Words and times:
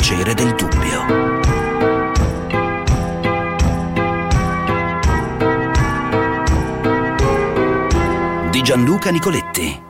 piacere 0.00 0.32
del 0.32 0.54
dubbio. 0.54 1.04
Di 8.50 8.62
Gianluca 8.62 9.10
Nicoletti 9.10 9.88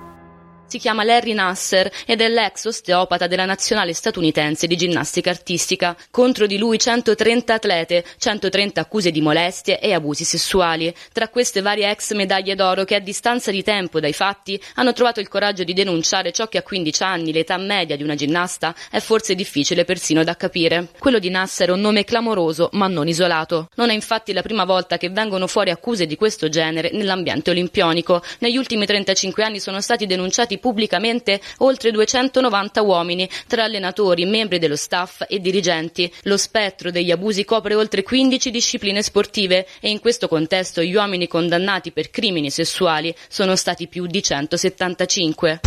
si 0.71 0.79
chiama 0.79 1.03
Larry 1.03 1.33
Nasser 1.33 1.91
ed 2.07 2.21
è 2.21 2.29
l'ex 2.29 2.65
osteopata 2.65 3.27
della 3.27 3.45
nazionale 3.45 3.93
statunitense 3.93 4.69
di 4.69 4.77
ginnastica 4.77 5.29
artistica. 5.29 5.97
Contro 6.13 6.47
di 6.47 6.59
lui 6.59 6.79
130 6.79 7.55
atlete, 7.55 8.05
130 8.17 8.81
accuse 8.81 9.11
di 9.11 9.21
molestie 9.21 9.81
e 9.81 9.93
abusi 9.93 10.23
sessuali. 10.23 10.95
Tra 11.13 11.29
queste 11.29 11.61
varie 11.61 11.91
ex 11.91 12.13
medaglie 12.13 12.55
d'oro 12.55 12.85
che 12.85 12.95
a 12.95 13.01
distanza 13.01 13.51
di 13.51 13.65
tempo 13.65 13.99
dai 13.99 14.13
fatti 14.13 14.63
hanno 14.75 14.93
trovato 14.93 15.19
il 15.19 15.27
coraggio 15.27 15.65
di 15.65 15.73
denunciare 15.73 16.31
ciò 16.31 16.47
che 16.47 16.59
a 16.59 16.63
15 16.63 17.03
anni, 17.03 17.33
l'età 17.33 17.57
media 17.57 17.97
di 17.97 18.05
una 18.05 18.15
ginnasta, 18.15 18.73
è 18.93 19.01
forse 19.01 19.35
difficile 19.35 19.85
persino 19.85 20.23
da 20.23 20.37
capire. 20.37 20.91
Quello 21.01 21.19
di 21.19 21.31
Nasser 21.31 21.71
è 21.71 21.73
un 21.73 21.81
nome 21.81 22.05
clamoroso 22.05 22.69
ma 22.75 22.87
non 22.87 23.09
isolato. 23.09 23.71
Non 23.75 23.91
è 23.91 23.93
infatti 23.93 24.33
la 24.33 24.43
prima 24.43 24.65
volta 24.65 24.99
che 24.99 25.11
vengono 25.11 25.49
fuori 25.49 25.71
accuse 25.71 26.07
di 26.07 26.15
questo 26.15 26.49
genere 26.49 26.91
nell'ambiente 26.93 27.51
olimpionico. 27.51 28.23
Negli 28.39 28.57
ultimi 28.57 28.87
35 28.87 29.43
anni 29.43 29.59
sono 29.59 29.81
stati 29.81 30.07
denunciati 30.07 30.59
pubblicamente 30.61 31.41
oltre 31.59 31.91
290 31.91 32.83
uomini, 32.83 33.29
tra 33.49 33.65
allenatori, 33.65 34.25
membri 34.27 34.61
dello 34.61 34.77
staff 34.77 35.25
e 35.27 35.41
dirigenti. 35.41 36.13
Lo 36.23 36.37
spettro 36.37 36.93
degli 36.93 37.11
abusi 37.11 37.45
copre 37.45 37.75
oltre 37.75 38.05
15 38.05 38.51
discipline 38.51 39.03
sportive 39.03 39.67
e 39.81 39.91
in 39.91 39.99
questo 39.99 40.29
contesto 40.29 40.83
gli 40.83 40.95
uomini 40.95 41.27
condannati 41.27 41.91
per 41.91 42.11
crimini 42.11 42.51
sessuali 42.51 43.13
sono 43.29 43.57
stati 43.57 43.89
più 43.89 44.07
di 44.07 44.23
175. 44.23 45.61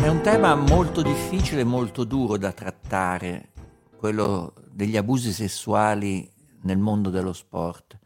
È 0.00 0.10
un 0.10 0.20
tema 0.22 0.54
molto 0.54 1.02
difficile 1.02 1.60
e 1.62 1.64
molto 1.64 2.04
duro 2.04 2.38
da 2.38 2.52
trattare, 2.52 3.50
quello 3.96 4.54
degli 4.70 4.96
abusi 4.96 5.32
sessuali 5.32 6.26
nel 6.62 6.78
mondo 6.78 7.10
dello 7.10 7.32
sport 7.32 7.97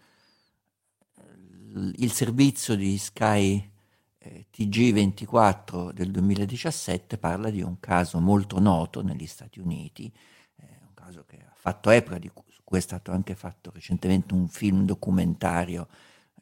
il 1.75 2.13
servizio 2.13 2.75
di 2.75 2.99
Sky 2.99 3.71
eh, 4.19 4.47
TG24 4.55 5.93
del 5.93 6.11
2017 6.11 7.19
parla 7.19 7.51
di 7.51 7.63
un 7.63 7.81
caso 7.81 8.21
molto 8.21 8.59
noto 8.61 9.03
negli 9.03 9.27
Stati 9.27 9.59
Uniti, 9.59 10.13
eh, 10.57 10.79
un 10.87 10.95
caso 10.95 11.25
che 11.27 11.39
ha 11.39 11.55
fatto 11.55 11.91
epoca, 11.91 12.19
di 12.19 12.29
cui, 12.29 12.51
su 12.51 12.61
cui 12.63 12.79
è 12.79 12.83
stato 12.83 13.13
anche 13.13 13.35
fatto 13.35 13.71
recentemente 13.73 14.35
un 14.35 14.49
film 14.49 14.85
documentario 14.85 15.89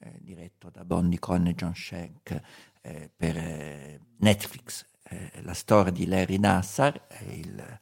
eh, 0.00 0.18
diretto 0.20 0.70
da 0.70 0.84
Bondi 0.84 1.18
Conn 1.18 1.46
e 1.46 1.54
John 1.54 1.74
Shank 1.74 2.40
eh, 2.82 3.10
per 3.14 3.36
eh, 3.36 4.00
Netflix, 4.18 4.86
eh, 5.04 5.30
la 5.42 5.54
storia 5.54 5.92
di 5.92 6.06
Larry 6.06 6.38
Nassar, 6.38 7.06
il 7.30 7.78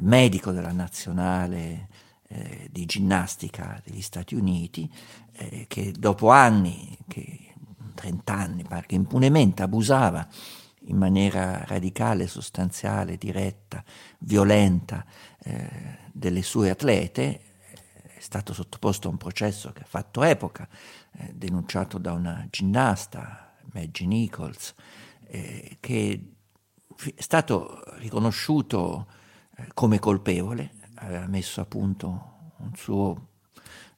medico 0.00 0.52
della 0.52 0.72
nazionale 0.72 1.88
di 2.70 2.86
ginnastica 2.86 3.80
degli 3.84 4.02
Stati 4.02 4.34
Uniti, 4.34 4.90
eh, 5.32 5.66
che 5.68 5.92
dopo 5.92 6.30
anni, 6.30 6.96
che 7.06 7.54
30 7.94 8.32
anni 8.32 8.64
pare 8.64 8.86
che 8.86 8.94
impunemente 8.94 9.62
abusava 9.62 10.26
in 10.86 10.96
maniera 10.96 11.64
radicale, 11.66 12.26
sostanziale, 12.26 13.16
diretta, 13.16 13.84
violenta 14.18 15.04
eh, 15.42 15.98
delle 16.12 16.42
sue 16.42 16.70
atlete, 16.70 17.40
è 18.16 18.20
stato 18.20 18.52
sottoposto 18.52 19.08
a 19.08 19.10
un 19.10 19.16
processo 19.16 19.72
che 19.72 19.82
ha 19.82 19.86
fatto 19.86 20.22
epoca, 20.22 20.68
eh, 21.18 21.32
denunciato 21.34 21.98
da 21.98 22.12
una 22.12 22.46
ginnasta, 22.50 23.54
Maggie 23.72 24.06
Nichols, 24.06 24.74
eh, 25.26 25.76
che 25.80 26.32
è 27.14 27.22
stato 27.22 27.82
riconosciuto 27.98 29.06
eh, 29.56 29.68
come 29.74 29.98
colpevole, 29.98 30.72
aveva 31.04 31.26
messo 31.26 31.60
a 31.60 31.64
punto 31.64 32.30
un 32.58 32.74
suo 32.74 33.28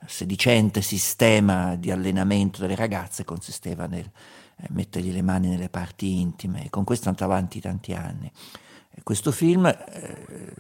sedicente 0.07 0.83
sistema 0.83 1.77
di 1.77 1.91
allenamento 1.91 2.61
delle 2.61 2.75
ragazze 2.75 3.25
consisteva 3.25 3.87
nel 3.87 4.11
eh, 4.57 4.67
mettergli 4.71 5.13
le 5.13 5.23
mani 5.23 5.49
nelle 5.49 5.69
parti 5.69 6.21
intime 6.21 6.67
e 6.67 6.71
con 6.71 6.85
questo 6.85 7.07
è 7.07 7.09
andato 7.09 7.25
avanti 7.25 7.61
tanti 7.61 7.93
anni. 7.93 8.31
E 8.91 9.03
questo 9.03 9.33
film, 9.33 9.67
eh, 9.67 10.55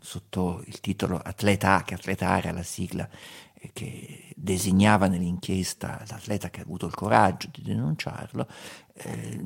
sotto 0.00 0.62
il 0.66 0.80
titolo 0.80 1.18
Atleta 1.18 1.76
A, 1.76 1.82
che 1.82 1.94
Atleta 1.94 2.28
A 2.28 2.38
era 2.38 2.52
la 2.52 2.62
sigla 2.62 3.08
eh, 3.54 3.70
che 3.72 4.32
designava 4.36 5.08
nell'inchiesta 5.08 6.04
l'atleta 6.08 6.50
che 6.50 6.60
ha 6.60 6.62
avuto 6.62 6.86
il 6.86 6.94
coraggio 6.94 7.48
di 7.50 7.62
denunciarlo, 7.62 8.46
eh, 8.94 9.40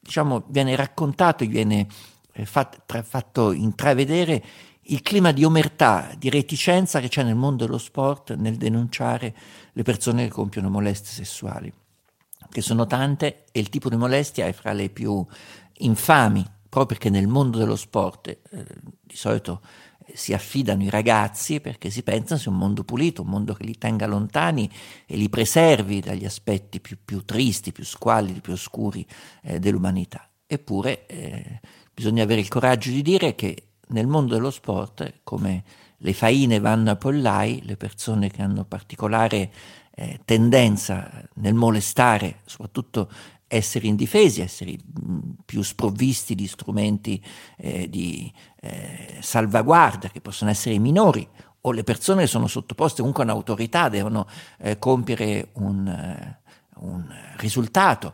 diciamo, 0.00 0.44
viene 0.48 0.74
raccontato 0.74 1.44
e 1.44 1.46
viene 1.46 1.86
eh, 2.32 2.44
fat, 2.46 2.82
tra, 2.86 3.02
fatto 3.02 3.52
intravedere 3.52 4.42
il 4.90 5.02
clima 5.02 5.32
di 5.32 5.44
omertà, 5.44 6.12
di 6.18 6.30
reticenza 6.30 7.00
che 7.00 7.08
c'è 7.08 7.22
nel 7.22 7.36
mondo 7.36 7.64
dello 7.64 7.78
sport 7.78 8.34
nel 8.34 8.56
denunciare 8.56 9.34
le 9.72 9.82
persone 9.82 10.24
che 10.24 10.30
compiono 10.30 10.68
molestie 10.68 11.12
sessuali, 11.12 11.72
che 12.50 12.60
sono 12.60 12.86
tante 12.86 13.44
e 13.52 13.60
il 13.60 13.68
tipo 13.68 13.88
di 13.88 13.96
molestia 13.96 14.46
è 14.46 14.52
fra 14.52 14.72
le 14.72 14.90
più 14.90 15.24
infami, 15.78 16.44
proprio 16.68 16.98
perché 16.98 17.08
nel 17.08 17.28
mondo 17.28 17.58
dello 17.58 17.76
sport 17.76 18.28
eh, 18.28 18.38
di 19.00 19.14
solito 19.14 19.60
eh, 20.06 20.16
si 20.16 20.32
affidano 20.32 20.82
i 20.82 20.90
ragazzi 20.90 21.60
perché 21.60 21.88
si 21.88 22.02
pensa 22.02 22.36
sia 22.36 22.50
un 22.50 22.58
mondo 22.58 22.82
pulito, 22.82 23.22
un 23.22 23.28
mondo 23.28 23.54
che 23.54 23.62
li 23.62 23.78
tenga 23.78 24.06
lontani 24.06 24.68
e 25.06 25.16
li 25.16 25.28
preservi 25.28 26.00
dagli 26.00 26.24
aspetti 26.24 26.80
più, 26.80 26.98
più 27.04 27.24
tristi, 27.24 27.70
più 27.70 27.84
squallidi, 27.84 28.40
più 28.40 28.54
oscuri 28.54 29.06
eh, 29.42 29.60
dell'umanità. 29.60 30.28
Eppure 30.46 31.06
eh, 31.06 31.60
bisogna 31.94 32.24
avere 32.24 32.40
il 32.40 32.48
coraggio 32.48 32.90
di 32.90 33.02
dire 33.02 33.36
che 33.36 33.69
nel 33.90 34.06
mondo 34.06 34.34
dello 34.34 34.50
sport, 34.50 35.20
come 35.22 35.62
le 35.96 36.12
faine 36.12 36.58
vanno 36.58 36.90
a 36.90 36.96
pollai, 36.96 37.62
le 37.64 37.76
persone 37.76 38.30
che 38.30 38.42
hanno 38.42 38.64
particolare 38.64 39.52
eh, 39.94 40.20
tendenza 40.24 41.10
nel 41.34 41.54
molestare, 41.54 42.40
soprattutto 42.44 43.10
essere 43.46 43.88
indifesi, 43.88 44.40
essere 44.40 44.72
mh, 44.72 45.18
più 45.44 45.62
sprovvisti 45.62 46.34
di 46.34 46.46
strumenti 46.46 47.22
eh, 47.56 47.88
di 47.88 48.32
eh, 48.60 49.18
salvaguardia, 49.20 50.08
che 50.08 50.20
possono 50.20 50.50
essere 50.50 50.76
i 50.76 50.78
minori, 50.78 51.28
o 51.62 51.72
le 51.72 51.84
persone 51.84 52.22
che 52.22 52.28
sono 52.28 52.46
sottoposte 52.46 53.00
comunque 53.00 53.24
a 53.24 53.26
un'autorità, 53.26 53.88
devono 53.88 54.26
eh, 54.58 54.78
compiere 54.78 55.48
un, 55.54 55.86
eh, 55.86 56.40
un 56.76 57.06
risultato, 57.36 58.12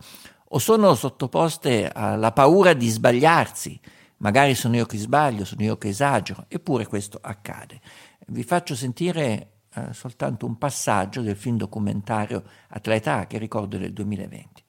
o 0.49 0.59
sono 0.59 0.95
sottoposte 0.95 1.91
alla 1.93 2.33
paura 2.33 2.73
di 2.73 2.89
sbagliarsi, 2.89 3.79
Magari 4.19 4.54
sono 4.54 4.77
io 4.77 4.87
che 4.87 4.97
sbaglio, 4.99 5.44
sono 5.44 5.62
io 5.62 5.77
che 5.77 5.88
esagero, 5.88 6.47
eppure 6.49 6.87
questo 6.87 7.19
accade. 7.21 7.81
Vi 8.28 8.43
faccio 8.43 8.75
sentire 8.75 9.50
eh, 9.75 9.93
soltanto 9.93 10.47
un 10.47 10.56
passaggio 10.56 11.21
del 11.21 11.37
film 11.37 11.59
documentario 11.59 12.43
Atleta 12.69 13.27
che 13.27 13.37
ricordo 13.38 13.77
del 13.77 13.93
2020. 13.93 14.65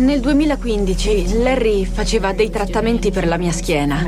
Nel 0.00 0.20
2015 0.20 1.42
Larry 1.42 1.84
faceva 1.84 2.32
dei 2.32 2.50
trattamenti 2.50 3.10
per 3.10 3.26
la 3.26 3.36
mia 3.36 3.52
schiena. 3.52 4.06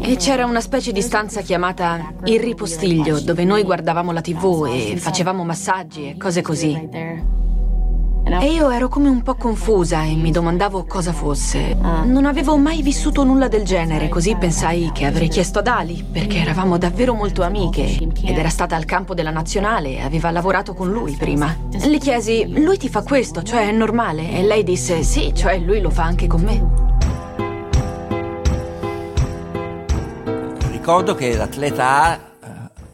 E 0.00 0.16
c'era 0.16 0.44
una 0.44 0.60
specie 0.60 0.92
di 0.92 1.00
stanza 1.00 1.40
chiamata 1.40 2.12
il 2.24 2.40
ripostiglio, 2.40 3.20
dove 3.20 3.44
noi 3.44 3.62
guardavamo 3.62 4.12
la 4.12 4.20
tv 4.20 4.66
e 4.70 4.96
facevamo 4.98 5.44
massaggi 5.44 6.10
e 6.10 6.16
cose 6.18 6.42
così. 6.42 7.43
E 8.26 8.52
io 8.52 8.68
ero 8.70 8.88
come 8.88 9.08
un 9.08 9.22
po' 9.22 9.36
confusa 9.36 10.02
e 10.02 10.14
mi 10.16 10.30
domandavo 10.30 10.84
cosa 10.84 11.12
fosse. 11.12 11.74
Non 11.74 12.26
avevo 12.26 12.56
mai 12.56 12.82
vissuto 12.82 13.22
nulla 13.22 13.48
del 13.48 13.64
genere, 13.64 14.08
così 14.08 14.34
pensai 14.36 14.90
che 14.92 15.04
avrei 15.06 15.28
chiesto 15.28 15.60
ad 15.60 15.66
Ali, 15.66 16.04
perché 16.10 16.38
eravamo 16.38 16.76
davvero 16.76 17.14
molto 17.14 17.42
amiche 17.42 17.84
ed 17.84 18.36
era 18.36 18.48
stata 18.48 18.76
al 18.76 18.84
campo 18.86 19.14
della 19.14 19.30
nazionale 19.30 19.96
e 19.96 20.00
aveva 20.00 20.30
lavorato 20.30 20.74
con 20.74 20.90
lui 20.90 21.14
prima. 21.16 21.56
Le 21.70 21.98
chiesi, 21.98 22.60
lui 22.60 22.76
ti 22.76 22.88
fa 22.88 23.02
questo, 23.02 23.42
cioè 23.42 23.68
è 23.68 23.72
normale? 23.72 24.30
E 24.30 24.42
lei 24.42 24.64
disse, 24.64 25.02
sì, 25.02 25.32
cioè 25.34 25.58
lui 25.58 25.80
lo 25.80 25.90
fa 25.90 26.02
anche 26.04 26.26
con 26.26 26.40
me. 26.42 26.92
Ricordo 30.70 31.14
che 31.14 31.36
l'atleta 31.36 32.02
A, 32.02 32.18
uh, 32.40 32.48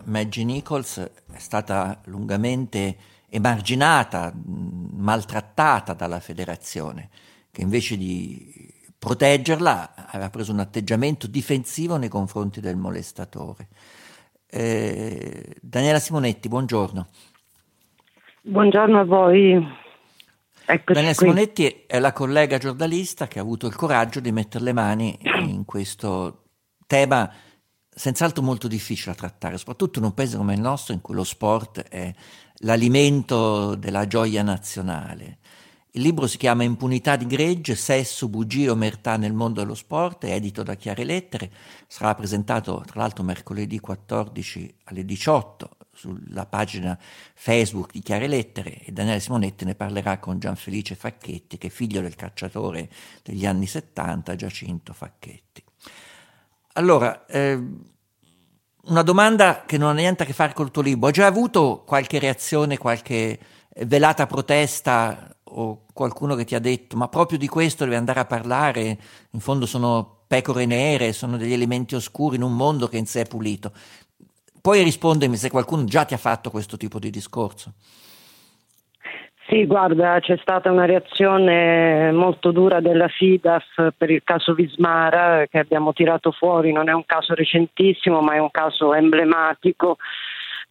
Maggie 0.05 0.44
Nichols, 0.44 0.99
è 1.33 1.38
stata 1.38 1.99
lungamente 2.05 2.97
emarginata, 3.31 4.32
maltrattata 4.35 5.94
dalla 5.94 6.21
federazione, 6.21 7.09
che 7.50 7.62
invece 7.62 7.97
di 7.97 8.53
proteggerla 8.99 9.94
aveva 10.09 10.29
preso 10.29 10.53
un 10.53 10.59
atteggiamento 10.59 11.27
difensivo 11.27 11.97
nei 11.97 12.09
confronti 12.09 12.61
del 12.61 12.77
molestatore. 12.77 13.69
Eh, 14.47 15.56
Daniela 15.62 16.00
Simonetti, 16.00 16.49
buongiorno. 16.49 17.06
Buongiorno 18.43 19.00
a 19.00 19.05
voi. 19.05 19.53
Eccoci 20.67 20.93
Daniela 20.93 21.15
qui. 21.15 21.26
Simonetti 21.26 21.85
è 21.87 21.99
la 21.99 22.12
collega 22.12 22.59
giornalista 22.59 23.29
che 23.29 23.38
ha 23.38 23.43
avuto 23.43 23.67
il 23.67 23.75
coraggio 23.75 24.21
di 24.21 24.33
mettere 24.33 24.65
le 24.65 24.73
mani 24.73 25.19
in 25.23 25.65
questo 25.65 26.44
tema 26.87 27.33
senz'altro 27.88 28.43
molto 28.43 28.69
difficile 28.69 29.12
da 29.12 29.19
trattare, 29.19 29.59
soprattutto 29.59 29.99
in 29.99 30.06
un 30.06 30.15
paese 30.15 30.37
come 30.37 30.55
il 30.55 30.61
nostro 30.61 30.94
in 30.94 31.00
cui 31.00 31.15
lo 31.15 31.25
sport 31.25 31.83
è 31.83 32.12
l'alimento 32.61 33.75
della 33.75 34.07
gioia 34.07 34.43
nazionale 34.43 35.39
Il 35.93 36.03
libro 36.03 36.27
si 36.27 36.37
chiama 36.37 36.62
Impunità 36.62 37.17
di 37.17 37.27
gregge, 37.27 37.75
sesso, 37.75 38.29
bugie, 38.29 38.71
omertà 38.71 39.17
nel 39.17 39.33
mondo 39.33 39.61
dello 39.61 39.75
sport, 39.75 40.25
è 40.25 40.33
edito 40.33 40.62
da 40.62 40.77
Chiare 40.77 41.03
Lettere, 41.03 41.51
sarà 41.89 42.15
presentato 42.15 42.83
tra 42.87 43.01
l'altro 43.01 43.25
mercoledì 43.25 43.81
14 43.81 44.75
alle 44.85 45.05
18 45.05 45.71
sulla 45.93 46.47
pagina 46.47 46.97
Facebook 47.35 47.93
di 47.93 48.01
Chiare 48.01 48.29
Lettere 48.29 48.79
e 48.85 48.93
Daniele 48.93 49.21
Simonetti 49.21 49.65
ne 49.65 49.75
parlerà 49.75 50.19
con 50.19 50.39
Gianfelice 50.39 50.95
Facchetti, 50.95 51.59
che 51.59 51.67
è 51.67 51.71
figlio 51.71 52.01
del 52.01 52.15
cacciatore 52.15 52.89
degli 53.23 53.45
anni 53.45 53.67
70, 53.67 54.37
Giacinto 54.37 54.93
Facchetti. 54.93 55.65
Allora, 56.75 57.27
eh, 57.27 57.61
una 58.85 59.03
domanda 59.03 59.65
che 59.67 59.77
non 59.77 59.91
ha 59.91 59.93
niente 59.93 60.23
a 60.23 60.27
che 60.27 60.32
fare 60.32 60.53
col 60.53 60.71
tuo 60.71 60.82
libro. 60.82 61.06
Hai 61.06 61.12
già 61.12 61.27
avuto 61.27 61.82
qualche 61.87 62.19
reazione, 62.19 62.79
qualche 62.79 63.38
velata 63.87 64.27
protesta 64.27 65.37
o 65.44 65.85
qualcuno 65.93 66.35
che 66.35 66.44
ti 66.44 66.55
ha 66.55 66.61
detto 66.61 66.97
ma 66.97 67.09
proprio 67.09 67.38
di 67.38 67.49
questo 67.49 67.85
devi 67.85 67.97
andare 67.97 68.21
a 68.21 68.25
parlare? 68.25 68.99
In 69.31 69.41
fondo 69.41 69.67
sono 69.67 70.19
pecore 70.27 70.65
nere, 70.65 71.12
sono 71.12 71.37
degli 71.37 71.53
elementi 71.53 71.94
oscuri 71.94 72.37
in 72.37 72.43
un 72.43 72.55
mondo 72.55 72.88
che 72.88 72.99
in 72.99 73.06
sé 73.06 73.23
è 73.23 73.27
pulito. 73.27 73.73
Puoi 74.61 74.83
rispondermi 74.83 75.37
se 75.37 75.50
qualcuno 75.50 75.85
già 75.85 76.05
ti 76.05 76.15
ha 76.15 76.19
fatto 76.19 76.50
questo 76.50 76.76
tipo 76.76 76.99
di 76.99 77.11
discorso? 77.11 77.75
Sì, 79.50 79.67
guarda, 79.67 80.20
c'è 80.20 80.38
stata 80.43 80.70
una 80.70 80.85
reazione 80.85 82.12
molto 82.12 82.52
dura 82.52 82.79
della 82.79 83.08
FIDAF 83.08 83.94
per 83.97 84.08
il 84.08 84.23
caso 84.23 84.55
Vismara 84.55 85.44
che 85.50 85.58
abbiamo 85.58 85.93
tirato 85.93 86.31
fuori, 86.31 86.70
non 86.70 86.88
è 86.88 86.93
un 86.93 87.05
caso 87.05 87.35
recentissimo 87.35 88.20
ma 88.20 88.35
è 88.35 88.38
un 88.38 88.52
caso 88.52 88.94
emblematico 88.94 89.97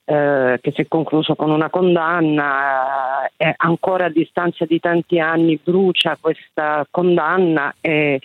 eh, 0.10 0.58
che 0.60 0.72
si 0.72 0.82
è 0.82 0.88
concluso 0.88 1.36
con 1.36 1.52
una 1.52 1.70
condanna 1.70 3.30
eh, 3.38 3.54
ancora 3.58 4.06
a 4.06 4.10
distanza 4.10 4.66
di 4.66 4.80
tanti 4.80 5.20
anni 5.20 5.60
brucia 5.64 6.18
questa 6.20 6.84
condanna 6.90 7.76
e 7.80 8.20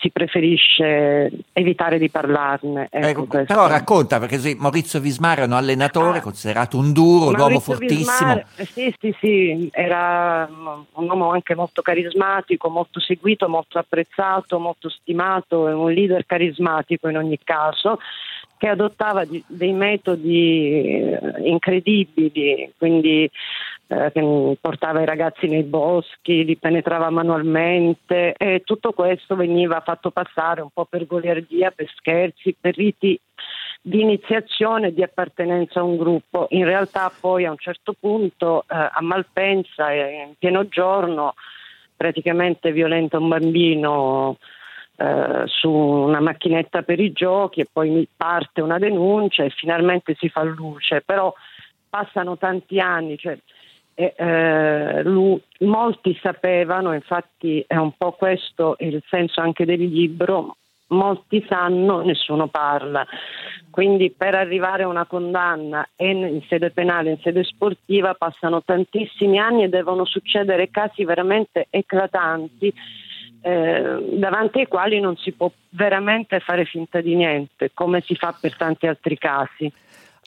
si 0.00 0.10
preferisce 0.10 1.30
evitare 1.52 1.98
di 1.98 2.10
parlarne. 2.10 2.88
Ecco, 2.90 3.22
ecco, 3.22 3.44
però 3.44 3.68
racconta, 3.68 4.18
perché 4.18 4.38
sì, 4.38 4.56
Maurizio 4.58 4.98
Vismara 4.98 5.42
è 5.42 5.44
un 5.44 5.52
allenatore 5.52 6.18
ah, 6.18 6.22
considerato 6.22 6.76
un 6.78 6.92
duro, 6.92 7.28
un 7.28 7.38
uomo 7.38 7.60
fortissimo. 7.60 8.34
Vismar, 8.34 8.46
sì, 8.56 8.92
sì, 8.98 9.14
sì, 9.20 9.70
era 9.72 10.48
un 10.50 11.08
uomo 11.08 11.30
anche 11.30 11.54
molto 11.54 11.80
carismatico, 11.80 12.68
molto 12.70 12.98
seguito, 12.98 13.48
molto 13.48 13.78
apprezzato, 13.78 14.58
molto 14.58 14.88
stimato, 14.88 15.60
un 15.60 15.92
leader 15.92 16.26
carismatico 16.26 17.08
in 17.08 17.18
ogni 17.18 17.38
caso 17.44 17.98
che 18.60 18.68
adottava 18.68 19.24
di, 19.24 19.42
dei 19.46 19.72
metodi 19.72 20.82
eh, 20.82 21.18
incredibili, 21.44 22.70
quindi 22.76 23.28
eh, 23.86 24.12
che 24.12 24.58
portava 24.60 25.00
i 25.00 25.06
ragazzi 25.06 25.48
nei 25.48 25.62
boschi, 25.62 26.44
li 26.44 26.58
penetrava 26.58 27.08
manualmente 27.08 28.34
e 28.36 28.60
tutto 28.62 28.92
questo 28.92 29.34
veniva 29.34 29.80
fatto 29.80 30.10
passare 30.10 30.60
un 30.60 30.68
po' 30.74 30.84
per 30.84 31.06
goliardia, 31.06 31.70
per 31.70 31.90
scherzi, 31.96 32.54
per 32.60 32.76
riti 32.76 33.18
di 33.80 34.02
iniziazione, 34.02 34.92
di 34.92 35.02
appartenenza 35.02 35.80
a 35.80 35.84
un 35.84 35.96
gruppo. 35.96 36.46
In 36.50 36.66
realtà 36.66 37.10
poi 37.18 37.46
a 37.46 37.50
un 37.52 37.56
certo 37.56 37.94
punto 37.98 38.64
eh, 38.64 38.66
a 38.68 39.00
Malpensa, 39.00 39.90
in 39.90 40.34
pieno 40.38 40.68
giorno, 40.68 41.32
praticamente 41.96 42.72
violenta 42.72 43.16
un 43.16 43.28
bambino 43.28 44.36
eh, 45.00 45.44
su 45.46 45.70
una 45.70 46.20
macchinetta 46.20 46.82
per 46.82 47.00
i 47.00 47.10
giochi 47.10 47.62
e 47.62 47.68
poi 47.72 48.06
parte 48.14 48.60
una 48.60 48.78
denuncia 48.78 49.44
e 49.44 49.48
finalmente 49.48 50.14
si 50.18 50.28
fa 50.28 50.42
luce, 50.42 51.00
però 51.00 51.32
passano 51.88 52.36
tanti 52.36 52.78
anni, 52.78 53.16
cioè, 53.16 53.38
e, 53.94 54.12
eh, 54.14 55.02
lui, 55.04 55.40
molti 55.60 56.18
sapevano, 56.20 56.92
infatti 56.92 57.64
è 57.66 57.76
un 57.76 57.92
po' 57.96 58.12
questo 58.12 58.76
il 58.80 59.02
senso 59.08 59.40
anche 59.40 59.64
del 59.64 59.80
libro, 59.80 60.56
molti 60.88 61.42
sanno, 61.48 62.02
nessuno 62.02 62.48
parla. 62.48 63.06
Quindi 63.70 64.10
per 64.10 64.34
arrivare 64.34 64.82
a 64.82 64.88
una 64.88 65.06
condanna 65.06 65.88
in 65.96 66.42
sede 66.46 66.72
penale, 66.72 67.10
in 67.10 67.18
sede 67.22 67.42
sportiva, 67.44 68.12
passano 68.12 68.62
tantissimi 68.62 69.38
anni 69.38 69.62
e 69.62 69.68
devono 69.68 70.04
succedere 70.04 70.68
casi 70.70 71.04
veramente 71.04 71.68
eclatanti 71.70 72.74
eh, 73.42 74.16
davanti 74.18 74.60
ai 74.60 74.66
quali 74.66 75.00
non 75.00 75.16
si 75.16 75.32
può 75.32 75.50
veramente 75.70 76.40
fare 76.40 76.64
finta 76.64 77.00
di 77.00 77.14
niente, 77.14 77.70
come 77.72 78.02
si 78.02 78.14
fa 78.14 78.36
per 78.38 78.56
tanti 78.56 78.86
altri 78.86 79.16
casi. 79.16 79.72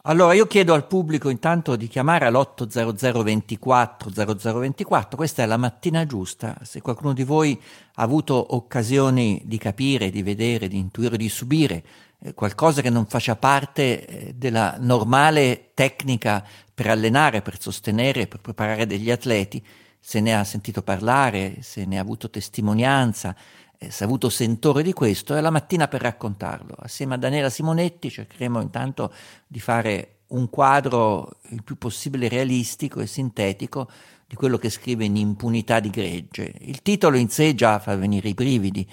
Allora 0.06 0.34
io 0.34 0.48
chiedo 0.48 0.74
al 0.74 0.86
pubblico 0.86 1.30
intanto 1.30 1.78
di 1.78 1.88
chiamare 1.88 2.26
all'800 2.26 3.24
24 3.24 4.10
0024, 4.12 5.16
questa 5.16 5.44
è 5.44 5.46
la 5.46 5.56
mattina 5.56 6.06
giusta, 6.06 6.58
se 6.64 6.82
qualcuno 6.82 7.14
di 7.14 7.24
voi 7.24 7.58
ha 7.96 8.04
avuto 8.04 8.56
occasioni 8.56 9.42
di 9.46 9.58
capire, 9.58 10.10
di 10.10 10.22
vedere, 10.22 10.68
di 10.68 10.78
intuire, 10.78 11.16
di 11.16 11.30
subire 11.30 11.84
eh, 12.20 12.34
qualcosa 12.34 12.82
che 12.82 12.90
non 12.90 13.06
faccia 13.06 13.38
parte 13.38 14.06
eh, 14.06 14.34
della 14.34 14.76
normale 14.78 15.70
tecnica 15.74 16.46
per 16.74 16.88
allenare, 16.88 17.42
per 17.42 17.62
sostenere, 17.62 18.28
per 18.28 18.42
preparare 18.42 18.86
degli 18.86 19.10
atleti, 19.10 19.64
se 20.06 20.20
ne 20.20 20.36
ha 20.36 20.44
sentito 20.44 20.82
parlare, 20.82 21.60
se 21.62 21.86
ne 21.86 21.98
ha 21.98 22.02
avuto 22.02 22.30
testimonianza, 22.30 23.34
eh, 23.78 23.90
avuto 24.02 24.28
sentore 24.28 24.84
di 24.84 24.92
questo, 24.92 25.34
è 25.34 25.40
la 25.40 25.50
mattina 25.50 25.88
per 25.88 26.02
raccontarlo. 26.02 26.76
Assieme 26.78 27.14
a 27.14 27.18
Daniela 27.18 27.50
Simonetti 27.50 28.10
cercheremo 28.10 28.60
intanto 28.60 29.14
di 29.48 29.62
fare 29.62 30.18
un 30.28 30.50
quadro 30.50 31.38
il 31.52 31.64
più 31.64 31.78
possibile 31.78 32.28
realistico 32.28 33.00
e 33.00 33.08
sintetico 33.08 33.90
di 34.28 34.36
quello 34.36 34.58
che 34.58 34.70
scrive 34.70 35.06
in 35.06 35.16
Impunità 35.16 35.80
di 35.80 35.90
gregge. 35.90 36.54
Il 36.60 36.82
titolo 36.82 37.16
in 37.16 37.30
sé 37.30 37.56
già 37.56 37.80
fa 37.80 37.96
venire 37.96 38.28
i 38.28 38.34
brividi, 38.34 38.86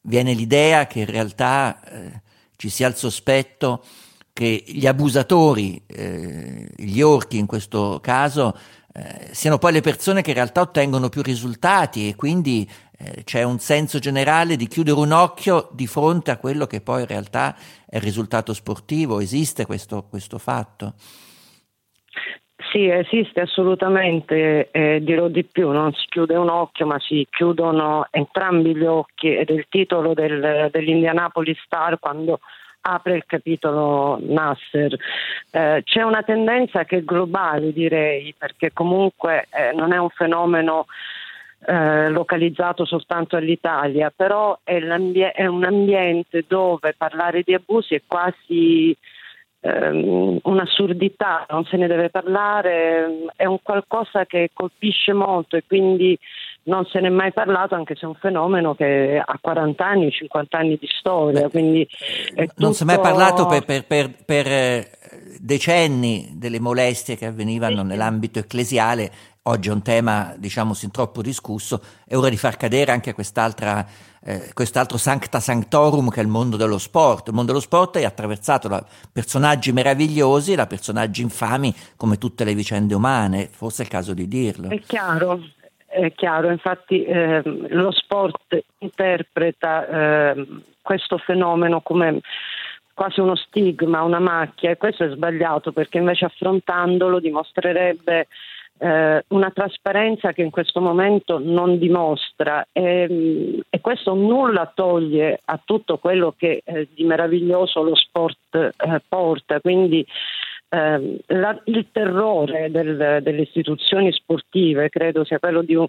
viene 0.00 0.32
l'idea 0.32 0.86
che 0.86 1.00
in 1.00 1.06
realtà 1.06 1.78
eh, 1.82 2.22
ci 2.56 2.70
sia 2.70 2.88
il 2.88 2.96
sospetto 2.96 3.84
che 4.32 4.64
gli 4.66 4.86
abusatori, 4.86 5.82
eh, 5.86 6.70
gli 6.74 7.02
orchi 7.02 7.36
in 7.36 7.46
questo 7.46 8.00
caso, 8.02 8.56
eh, 8.96 9.34
siano 9.34 9.58
poi 9.58 9.72
le 9.72 9.80
persone 9.80 10.22
che 10.22 10.30
in 10.30 10.36
realtà 10.36 10.60
ottengono 10.60 11.08
più 11.08 11.20
risultati 11.20 12.08
e 12.08 12.14
quindi 12.14 12.64
eh, 12.96 13.24
c'è 13.24 13.42
un 13.42 13.58
senso 13.58 13.98
generale 13.98 14.54
di 14.54 14.68
chiudere 14.68 15.00
un 15.00 15.10
occhio 15.10 15.68
di 15.72 15.88
fronte 15.88 16.30
a 16.30 16.38
quello 16.38 16.66
che 16.66 16.80
poi 16.80 17.00
in 17.00 17.08
realtà 17.08 17.56
è 17.88 17.96
il 17.96 18.02
risultato 18.02 18.54
sportivo. 18.54 19.18
Esiste 19.18 19.66
questo, 19.66 20.06
questo 20.08 20.38
fatto? 20.38 20.94
Sì, 22.70 22.88
esiste 22.88 23.40
assolutamente, 23.40 24.70
eh, 24.70 25.00
dirò 25.02 25.26
di 25.26 25.44
più, 25.44 25.70
non 25.70 25.92
si 25.92 26.06
chiude 26.08 26.36
un 26.36 26.48
occhio 26.48 26.86
ma 26.86 26.98
si 27.00 27.26
chiudono 27.28 28.06
entrambi 28.12 28.76
gli 28.76 28.84
occhi 28.84 29.34
ed 29.34 29.48
è 29.48 29.52
il 29.52 29.66
titolo 29.68 30.14
del, 30.14 30.68
dell'Indianapolis 30.70 31.58
Star 31.64 31.98
quando 31.98 32.38
apre 32.86 33.16
il 33.16 33.24
capitolo 33.26 34.18
Nasser. 34.20 34.94
Eh, 35.50 35.82
c'è 35.84 36.02
una 36.02 36.22
tendenza 36.22 36.84
che 36.84 36.98
è 36.98 37.04
globale, 37.04 37.72
direi, 37.72 38.34
perché 38.36 38.72
comunque 38.72 39.46
eh, 39.50 39.72
non 39.74 39.92
è 39.92 39.96
un 39.96 40.10
fenomeno 40.10 40.86
eh, 41.66 42.10
localizzato 42.10 42.84
soltanto 42.84 43.36
all'Italia, 43.36 44.12
però 44.14 44.58
è, 44.62 44.76
è, 44.76 45.46
un 45.46 45.64
ambiente 45.64 46.44
dove 46.46 46.94
parlare 46.96 47.42
di 47.42 47.54
abusi 47.54 47.94
è 47.94 48.02
quasi 48.06 48.94
ehm, 49.60 50.40
un'assurdità, 50.42 51.46
non 51.48 51.64
se 51.64 51.78
ne 51.78 51.86
deve 51.86 52.10
parlare, 52.10 53.24
è 53.34 53.46
un 53.46 53.58
qualcosa 53.62 54.26
che 54.26 54.50
colpisce 54.52 55.14
molto 55.14 55.56
e 55.56 55.64
quindi 55.66 56.18
non 56.64 56.86
se 56.86 57.00
ne 57.00 57.08
è 57.08 57.10
mai 57.10 57.32
parlato, 57.32 57.74
anche 57.74 57.94
se 57.94 58.02
è 58.02 58.08
un 58.08 58.14
fenomeno 58.14 58.74
che 58.74 59.22
ha 59.24 59.38
40 59.40 59.84
anni, 59.84 60.10
50 60.10 60.56
anni 60.56 60.78
di 60.80 60.88
storia. 60.98 61.48
Quindi 61.48 61.86
tutto... 62.34 62.52
Non 62.56 62.74
si 62.74 62.82
è 62.82 62.86
mai 62.86 63.00
parlato 63.00 63.46
per, 63.46 63.64
per, 63.64 63.84
per, 63.84 64.14
per, 64.24 64.46
eh, 64.46 64.90
decenni 65.40 66.32
delle 66.34 66.60
molestie 66.60 67.16
che 67.16 67.26
avvenivano 67.26 67.82
sì. 67.82 67.86
nell'ambito 67.88 68.38
ecclesiale. 68.38 69.10
Oggi 69.46 69.68
è 69.68 69.72
un 69.72 69.82
tema, 69.82 70.34
diciamo, 70.38 70.72
sin 70.72 70.90
troppo 70.90 71.20
discusso. 71.20 71.82
È 72.06 72.16
ora 72.16 72.30
di 72.30 72.38
far 72.38 72.56
cadere 72.56 72.92
anche 72.92 73.12
quest'altra, 73.12 73.86
eh, 74.22 74.50
quest'altro 74.54 74.96
sancta 74.96 75.38
sanctorum 75.38 76.08
che 76.08 76.20
è 76.20 76.22
il 76.22 76.30
mondo 76.30 76.56
dello 76.56 76.78
sport. 76.78 77.28
Il 77.28 77.34
mondo 77.34 77.52
dello 77.52 77.62
sport 77.62 77.98
è 77.98 78.04
attraversato 78.04 78.68
da 78.68 78.82
personaggi 79.12 79.70
meravigliosi, 79.70 80.54
da 80.54 80.66
personaggi 80.66 81.20
infami, 81.20 81.74
come 81.94 82.16
tutte 82.16 82.44
le 82.44 82.54
vicende 82.54 82.94
umane. 82.94 83.50
Forse 83.52 83.82
è 83.82 83.84
il 83.84 83.90
caso 83.90 84.14
di 84.14 84.26
dirlo. 84.26 84.70
È 84.70 84.80
chiaro, 84.80 85.38
è 85.94 86.12
chiaro, 86.12 86.50
infatti 86.50 87.04
eh, 87.04 87.40
lo 87.44 87.92
sport 87.92 88.64
interpreta 88.78 90.34
eh, 90.34 90.46
questo 90.82 91.18
fenomeno 91.18 91.80
come 91.80 92.20
quasi 92.92 93.20
uno 93.20 93.36
stigma, 93.36 94.02
una 94.02 94.18
macchia 94.18 94.70
e 94.70 94.76
questo 94.76 95.04
è 95.04 95.08
sbagliato 95.08 95.72
perché 95.72 95.98
invece 95.98 96.24
affrontandolo 96.24 97.20
dimostrerebbe 97.20 98.26
eh, 98.78 99.24
una 99.28 99.50
trasparenza 99.50 100.32
che 100.32 100.42
in 100.42 100.50
questo 100.50 100.80
momento 100.80 101.38
non 101.38 101.78
dimostra. 101.78 102.66
E, 102.72 103.60
e, 103.68 103.80
questo 103.80 104.14
nulla 104.14 104.70
toglie 104.74 105.40
a 105.44 105.60
tutto 105.64 105.98
quello 105.98 106.34
che 106.36 106.62
eh, 106.64 106.88
di 106.92 107.04
meraviglioso 107.04 107.82
lo 107.82 107.94
sport 107.94 108.54
eh, 108.54 109.00
porta, 109.08 109.60
quindi 109.60 110.04
eh, 110.74 111.20
la, 111.26 111.60
il 111.66 111.86
terrore 111.92 112.68
del, 112.68 113.20
delle 113.22 113.42
istituzioni 113.42 114.10
sportive 114.12 114.88
credo 114.88 115.24
sia 115.24 115.38
quello 115.38 115.62
di 115.62 115.76
un, 115.76 115.86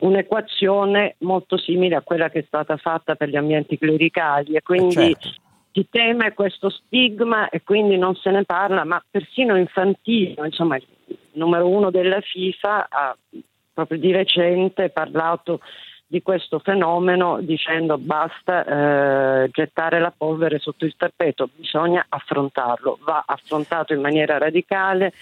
un'equazione 0.00 1.16
molto 1.20 1.56
simile 1.56 1.96
a 1.96 2.02
quella 2.02 2.28
che 2.28 2.40
è 2.40 2.44
stata 2.46 2.76
fatta 2.76 3.14
per 3.14 3.30
gli 3.30 3.36
ambienti 3.36 3.78
clericali 3.78 4.54
e 4.54 4.60
quindi 4.60 4.92
certo. 4.92 5.28
si 5.72 5.86
teme 5.88 6.34
questo 6.34 6.68
stigma 6.68 7.48
e 7.48 7.62
quindi 7.62 7.96
non 7.96 8.14
se 8.14 8.30
ne 8.30 8.44
parla, 8.44 8.84
ma 8.84 9.02
persino 9.10 9.56
Infantino, 9.56 10.44
insomma 10.44 10.76
il 10.76 10.84
numero 11.32 11.66
uno 11.66 11.90
della 11.90 12.20
FIFA 12.20 12.88
ha 12.90 13.16
proprio 13.72 13.98
di 13.98 14.12
recente 14.12 14.90
parlato 14.90 15.60
di 16.08 16.22
questo 16.22 16.60
fenomeno 16.60 17.40
dicendo 17.40 17.98
basta 17.98 18.64
eh, 19.44 19.50
gettare 19.50 19.98
la 19.98 20.12
polvere 20.16 20.58
sotto 20.58 20.84
il 20.84 20.94
tappeto, 20.96 21.48
bisogna 21.54 22.06
affrontarlo, 22.08 22.98
va 23.02 23.24
affrontato 23.26 23.92
in 23.92 24.00
maniera 24.00 24.38
radicale. 24.38 25.12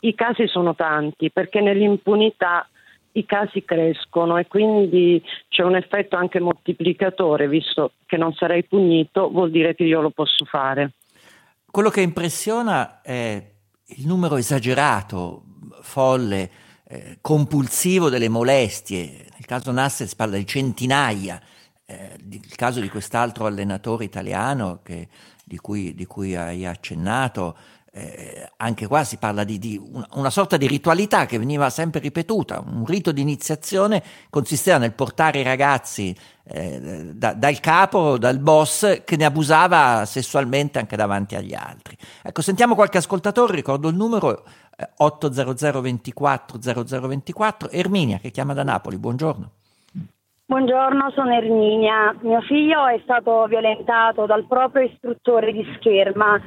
I 0.00 0.14
casi 0.14 0.46
sono 0.46 0.74
tanti 0.74 1.30
perché 1.30 1.60
nell'impunità 1.60 2.66
i 3.12 3.26
casi 3.26 3.64
crescono 3.64 4.36
e 4.38 4.46
quindi 4.46 5.22
c'è 5.48 5.62
un 5.62 5.74
effetto 5.74 6.16
anche 6.16 6.38
moltiplicatore, 6.38 7.48
visto 7.48 7.92
che 8.06 8.16
non 8.16 8.32
sarei 8.34 8.62
punito, 8.62 9.28
vuol 9.28 9.50
dire 9.50 9.74
che 9.74 9.82
io 9.82 10.00
lo 10.00 10.10
posso 10.10 10.44
fare. 10.44 10.92
Quello 11.68 11.90
che 11.90 12.02
impressiona 12.02 13.00
è 13.02 13.44
il 13.84 14.06
numero 14.06 14.36
esagerato, 14.36 15.42
folle, 15.82 16.50
eh, 16.90 17.18
compulsivo 17.20 18.08
delle 18.08 18.28
molestie. 18.28 19.26
Nel 19.32 19.46
caso 19.46 19.70
Nasser 19.70 20.08
si 20.08 20.16
parla 20.16 20.36
di 20.36 20.46
centinaia. 20.46 21.40
Eh, 21.86 22.16
il 22.28 22.56
caso 22.56 22.80
di 22.80 22.88
quest'altro 22.88 23.46
allenatore 23.46 24.04
italiano 24.04 24.80
che, 24.82 25.06
di, 25.44 25.56
cui, 25.58 25.94
di, 25.94 26.04
cui, 26.04 26.34
hai 26.34 26.66
accennato, 26.66 27.56
eh, 27.92 28.50
anche 28.56 28.88
qua 28.88 29.04
si 29.04 29.18
parla 29.18 29.44
di, 29.44 29.60
di 29.60 29.80
una, 30.12 30.30
sorta 30.30 30.56
di 30.56 30.66
ritualità 30.66 31.26
che 31.26 31.38
veniva 31.38 31.70
sempre 31.70 32.00
ripetuta, 32.00 32.60
un 32.64 32.84
rito 32.84 33.12
di 33.12 33.20
iniziazione 33.20 34.02
consisteva 34.28 34.78
nel 34.78 34.92
portare 34.92 35.40
i 35.40 35.44
ragazzi 35.44 36.14
eh, 36.44 37.10
da, 37.14 37.34
dal 37.34 37.60
capo, 37.60 38.18
dal 38.18 38.40
boss 38.40 39.04
che 39.04 39.16
ne 39.16 39.24
abusava 39.24 40.04
sessualmente 40.06 40.80
anche 40.80 40.96
davanti 40.96 41.36
agli 41.36 41.54
altri. 41.54 41.96
Ecco, 42.22 42.42
sentiamo 42.42 42.74
qualche 42.74 42.98
ascoltatore, 42.98 43.54
ricordo 43.54 43.88
il 43.88 43.94
numero 43.94 44.44
800 44.96 45.80
24 45.80 46.58
0024. 46.58 47.70
Erminia 47.70 48.18
che 48.18 48.30
chiama 48.30 48.54
da 48.54 48.62
Napoli, 48.62 48.98
buongiorno. 48.98 49.50
Buongiorno, 50.46 51.10
sono 51.14 51.32
Erminia. 51.32 52.14
Mio 52.22 52.40
figlio 52.40 52.86
è 52.86 52.98
stato 53.04 53.46
violentato 53.46 54.26
dal 54.26 54.46
proprio 54.46 54.82
istruttore 54.82 55.52
di 55.52 55.64
scherma 55.76 56.40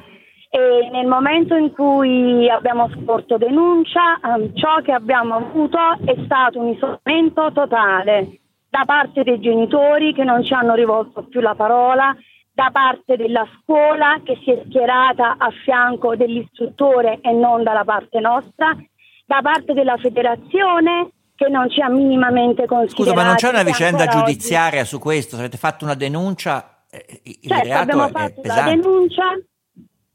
e 0.50 0.90
nel 0.92 1.08
momento 1.08 1.56
in 1.56 1.72
cui 1.72 2.48
abbiamo 2.48 2.88
sporto 2.90 3.38
denuncia, 3.38 4.20
ehm, 4.24 4.54
ciò 4.56 4.82
che 4.82 4.92
abbiamo 4.92 5.36
avuto 5.36 5.80
è 6.06 6.14
stato 6.26 6.60
un 6.60 6.68
isolamento 6.68 7.52
totale 7.52 8.40
da 8.70 8.84
parte 8.86 9.24
dei 9.24 9.40
genitori 9.40 10.14
che 10.14 10.24
non 10.24 10.44
ci 10.44 10.54
hanno 10.54 10.76
rivolto 10.76 11.24
più 11.24 11.42
la 11.42 11.56
parola, 11.56 12.16
da 12.54 12.70
parte 12.72 13.16
della 13.18 13.48
scuola 13.60 14.22
che 14.24 14.40
si 14.44 14.52
è 14.52 14.62
schierata 14.68 15.36
a 15.38 15.50
fianco 15.64 16.16
dell'istruttore 16.16 17.20
e 17.22 17.32
non 17.32 17.64
dalla 17.64 17.84
parte 17.84 18.20
nostra, 18.20 18.78
da 19.26 19.42
parte 19.42 19.74
della 19.74 19.98
federazione 19.98 21.10
che 21.36 21.50
non 21.50 21.68
ci 21.70 21.82
ha 21.82 21.90
minimamente 21.90 22.68
considerato. 22.68 23.04
Scusa, 23.04 23.14
ma 23.16 23.26
non 23.26 23.36
c'è 23.36 23.50
una 23.50 23.64
vicenda 23.64 24.06
giudiziaria 24.06 24.82
oggi... 24.82 24.90
su 24.90 25.00
questo? 25.00 25.36
Se 25.36 25.42
avete 25.42 25.58
fatto 25.58 25.84
una 25.84 25.96
denuncia, 25.96 26.84
eh, 26.92 27.22
il 27.24 27.50
certo, 27.50 27.74
abbiamo 27.74 28.08
fatto 28.10 28.42
la 28.44 28.62
denuncia, 28.62 29.24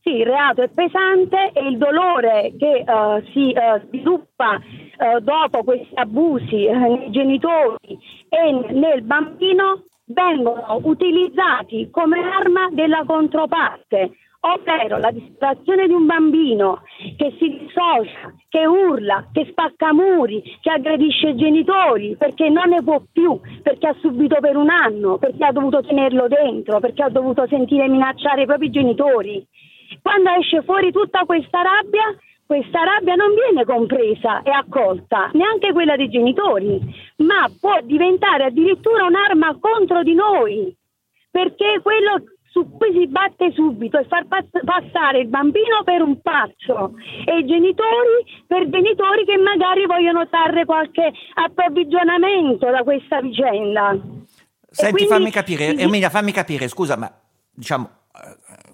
sì, 0.03 0.11
il 0.11 0.27
reato 0.27 0.63
è 0.63 0.69
pesante 0.69 1.51
e 1.53 1.69
il 1.69 1.77
dolore 1.77 2.55
che 2.57 2.85
uh, 2.87 3.21
si 3.33 3.53
uh, 3.53 3.85
sviluppa 3.89 4.55
uh, 4.55 5.19
dopo 5.21 5.65
questi 5.65 5.91
abusi 5.95 6.69
nei 6.69 7.11
genitori 7.11 7.99
e 8.29 8.73
nel 8.73 9.03
bambino 9.03 9.83
vengono 10.09 10.81
utilizzati 10.85 11.89
come 11.91 12.19
arma 12.21 12.69
della 12.71 13.05
controparte, 13.05 14.13
ovvero 14.41 14.99
la 14.99 15.11
distrazione 15.11 15.87
di 15.87 15.93
un 15.93 16.07
bambino 16.07 16.83
che 17.17 17.35
si 17.39 17.49
dissocia, 17.49 18.33
che 18.49 18.67
urla, 18.67 19.29
che 19.33 19.47
spacca 19.51 19.93
muri, 19.93 20.43
che 20.61 20.71
aggredisce 20.71 21.31
i 21.31 21.37
genitori 21.37 22.17
perché 22.17 22.49
non 22.49 22.69
ne 22.69 22.83
può 22.83 23.03
più, 23.13 23.39
perché 23.63 23.89
ha 23.89 23.97
subito 24.01 24.37
per 24.41 24.57
un 24.57 24.71
anno, 24.71 25.19
perché 25.19 25.45
ha 25.45 25.53
dovuto 25.53 25.83
tenerlo 25.83 26.29
dentro, 26.29 26.79
perché 26.81 27.03
ha 27.03 27.11
dovuto 27.11 27.47
sentire 27.49 27.89
minacciare 27.89 28.43
i 28.43 28.47
propri 28.47 28.71
genitori. 28.71 29.45
Quando 30.03 30.31
esce 30.39 30.63
fuori 30.63 30.93
tutta 30.93 31.25
questa 31.25 31.63
rabbia, 31.63 32.15
questa 32.49 32.83
rabbia 32.83 33.15
non 33.15 33.35
viene 33.35 33.67
compresa 33.67 34.41
e 34.41 34.49
accolta, 34.49 35.29
neanche 35.35 35.71
quella 35.73 35.97
dei 35.97 36.09
genitori, 36.09 36.81
ma 37.17 37.47
può 37.61 37.79
diventare 37.83 38.45
addirittura 38.45 39.05
un'arma 39.05 39.59
contro 39.61 40.03
di 40.03 40.15
noi, 40.15 40.75
perché 41.31 41.81
quello 41.83 42.25
su 42.51 42.67
cui 42.71 42.91
si 42.93 43.07
batte 43.07 43.53
subito 43.53 43.99
è 43.99 44.07
far 44.07 44.25
passare 44.27 45.19
il 45.19 45.29
bambino 45.29 45.83
per 45.85 46.01
un 46.01 46.23
pazzo 46.23 46.95
e 47.27 47.41
i 47.41 47.45
genitori 47.45 48.25
per 48.47 48.71
genitori 48.71 49.27
che 49.27 49.37
magari 49.37 49.85
vogliono 49.85 50.27
trarre 50.27 50.65
qualche 50.65 51.13
approvvigionamento 51.35 52.71
da 52.71 52.83
questa 52.83 53.21
vicenda. 53.21 53.95
Senti, 54.71 55.05
quindi... 55.05 55.13
fammi 55.13 55.31
capire, 55.31 55.77
Erminia, 55.77 56.09
fammi 56.09 56.33
capire, 56.33 56.67
scusa, 56.67 56.97
ma 56.97 57.13
diciamo 57.53 57.91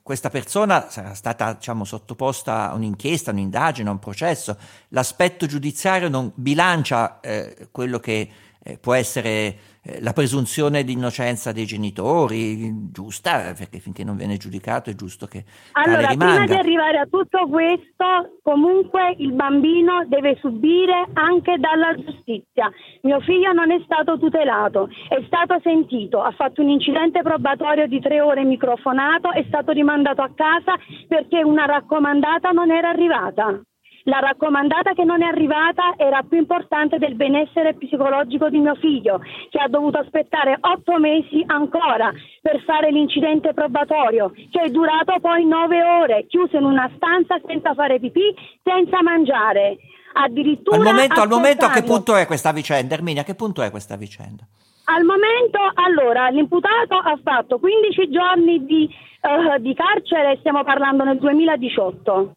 questa 0.05 0.29
persona 0.29 0.91
sarà 0.91 1.15
stata 1.15 1.55
diciamo, 1.55 1.87
sottoposta 1.87 2.69
a 2.69 2.75
un'inchiesta, 2.75 3.31
un'indagine, 3.31 3.89
a 3.89 3.93
un 3.93 3.99
processo. 3.99 4.55
L'aspetto 4.89 5.47
giudiziario 5.47 6.11
non 6.11 6.31
bilancia 6.35 7.21
eh, 7.21 7.69
quello 7.71 7.99
che 7.99 8.29
eh, 8.65 8.79
può 8.79 8.95
essere 8.95 9.57
eh, 9.83 10.01
la 10.01 10.13
presunzione 10.13 10.83
di 10.85 10.93
innocenza 10.93 11.53
dei 11.53 11.67
genitori, 11.67 12.91
giusta, 12.91 13.53
perché 13.57 13.79
finché 13.79 14.03
non 14.03 14.17
viene 14.17 14.39
giudicato 14.39 14.89
è 14.89 14.95
giusto 14.95 15.27
che 15.27 15.45
allora, 15.73 16.09
prima 16.09 16.47
di 16.47 16.55
arrivare 16.55 16.99
a 16.99 17.07
tutto 17.07 17.47
questo, 17.47 18.39
comunque 18.43 19.15
il 19.19 19.33
bambino 19.33 20.07
deve 20.07 20.39
subire 20.41 21.05
anche 21.13 21.57
dalla 21.59 21.95
giustizia. 21.95 22.73
Mio 23.03 23.21
figlio 23.21 23.53
non 23.53 23.71
è 23.71 23.81
stato 23.85 24.19
tutelato, 24.19 24.89
è 25.09 25.23
stato 25.27 25.61
sentito, 25.63 26.23
ha 26.23 26.33
fatto 26.33 26.63
un 26.63 26.71
incidente 26.71 27.21
probatorio 27.21 27.87
di 27.87 28.01
tre 28.01 28.23
ore 28.23 28.45
microfonato, 28.45 29.31
è 29.31 29.45
stato 29.49 29.73
rimandato 29.73 30.23
a 30.23 30.31
casa 30.35 30.75
perché 31.07 31.43
una 31.43 31.67
raccomandata 31.67 32.51
non 32.51 32.71
era 32.71 32.89
arrivata. 32.89 33.61
La 34.07 34.19
raccomandata 34.19 34.93
che 34.93 35.03
non 35.05 35.23
è 35.23 35.27
arrivata 35.27 35.95
era 35.97 36.23
più 36.29 36.37
importante 36.37 36.99
del 36.99 37.15
benessere 37.15 37.73
psicologico 37.73 38.51
di 38.51 38.59
mio 38.59 38.75
figlio, 38.75 39.21
che 39.49 39.59
ha 39.59 39.67
dovuto 39.67 39.97
aspettare 39.99 40.59
otto 40.61 40.99
mesi 40.99 41.43
ancora 41.47 42.13
per 42.43 42.63
fare 42.67 42.91
l'incidente 42.91 43.55
probatorio, 43.55 44.31
che 44.51 44.61
è 44.61 44.69
durato 44.69 45.15
poi 45.21 45.47
nove 45.47 45.83
ore, 45.83 46.27
chiuso 46.27 46.59
in 46.59 46.65
una 46.65 46.91
stanza 46.97 47.41
senza 47.47 47.73
fare 47.73 47.99
pipì, 47.99 48.35
senza 48.63 49.01
mangiare. 49.03 49.79
Addirittura 50.13 50.77
al 50.77 50.83
momento, 50.83 51.21
al 51.21 51.29
momento 51.29 51.65
a 51.65 51.71
che 51.71 51.83
punto 51.83 52.15
è 52.15 52.27
questa 52.27 52.53
vicenda? 52.53 52.95
Erminia, 52.95 53.23
a 53.23 53.25
che 53.25 53.35
punto 53.35 53.63
è 53.63 53.71
questa 53.71 53.97
vicenda? 53.97 54.45
Al 54.85 55.03
momento, 55.03 55.59
allora, 55.77 56.29
l'imputato 56.29 56.95
ha 56.95 57.19
fatto 57.23 57.59
15 57.59 58.11
giorni 58.11 58.67
di, 58.67 58.87
uh, 59.23 59.59
di 59.61 59.75
carcere, 59.75 60.37
stiamo 60.41 60.63
parlando 60.63 61.05
nel 61.05 61.19
2018. 61.19 62.35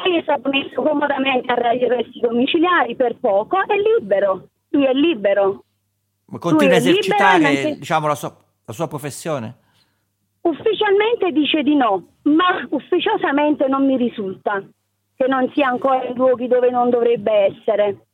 Poi 0.00 0.16
è 0.16 0.22
stato 0.22 0.48
messo 0.48 0.80
comodamente 0.80 1.52
agli 1.52 1.84
arresti 1.84 2.18
domiciliari 2.20 2.96
per 2.96 3.16
poco, 3.20 3.58
è 3.58 3.74
libero, 3.76 4.48
lui 4.70 4.86
è 4.86 4.92
libero. 4.94 5.64
Ma 6.26 6.38
continua 6.38 6.74
a 6.74 6.78
esercitare 6.78 7.44
anche... 7.44 7.76
diciamo, 7.78 8.06
la, 8.06 8.14
sua, 8.14 8.34
la 8.64 8.72
sua 8.72 8.88
professione? 8.88 9.56
Ufficialmente 10.40 11.30
dice 11.30 11.62
di 11.62 11.76
no, 11.76 12.06
ma 12.22 12.66
ufficiosamente 12.70 13.68
non 13.68 13.84
mi 13.84 13.98
risulta 13.98 14.62
che 15.14 15.26
non 15.26 15.50
sia 15.54 15.68
ancora 15.68 16.04
in 16.04 16.14
luoghi 16.14 16.48
dove 16.48 16.70
non 16.70 16.88
dovrebbe 16.88 17.32
essere. 17.32 18.06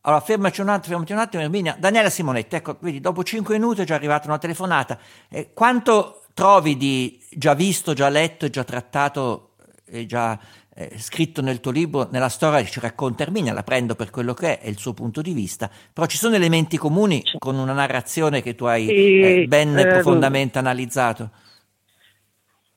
Allora, 0.00 0.20
fermaci 0.20 0.60
un 0.60 0.68
attimo, 0.68 0.96
fermaci 0.96 1.12
un 1.12 1.18
attimo, 1.18 1.42
Erminia. 1.44 1.76
Daniela 1.78 2.10
Simonetti, 2.10 2.56
ecco, 2.56 2.76
quindi 2.76 3.00
dopo 3.00 3.22
cinque 3.22 3.56
minuti 3.56 3.82
è 3.82 3.84
già 3.84 3.94
arrivata 3.94 4.26
una 4.26 4.38
telefonata. 4.38 4.98
Eh, 5.30 5.52
quanto 5.54 6.24
trovi 6.34 6.76
di 6.76 7.24
già 7.30 7.54
visto, 7.54 7.92
già 7.92 8.08
letto 8.08 8.48
già 8.50 8.64
trattato 8.64 9.54
e 9.90 10.04
già 10.04 10.38
eh, 10.80 10.92
scritto 10.96 11.42
nel 11.42 11.58
tuo 11.58 11.72
libro, 11.72 12.06
nella 12.12 12.28
storia 12.28 12.62
che 12.62 12.70
ci 12.70 12.78
racconta 12.78 13.24
Erminia, 13.24 13.52
la 13.52 13.64
prendo 13.64 13.96
per 13.96 14.10
quello 14.10 14.32
che 14.32 14.60
è, 14.60 14.64
è 14.66 14.68
il 14.68 14.78
suo 14.78 14.94
punto 14.94 15.20
di 15.22 15.32
vista, 15.32 15.68
però 15.92 16.06
ci 16.06 16.16
sono 16.16 16.36
elementi 16.36 16.76
comuni 16.76 17.20
con 17.36 17.58
una 17.58 17.72
narrazione 17.72 18.42
che 18.42 18.54
tu 18.54 18.64
hai 18.64 18.88
eh, 18.88 19.46
ben 19.48 19.76
eh, 19.76 19.86
profondamente 19.88 20.56
analizzato. 20.58 21.30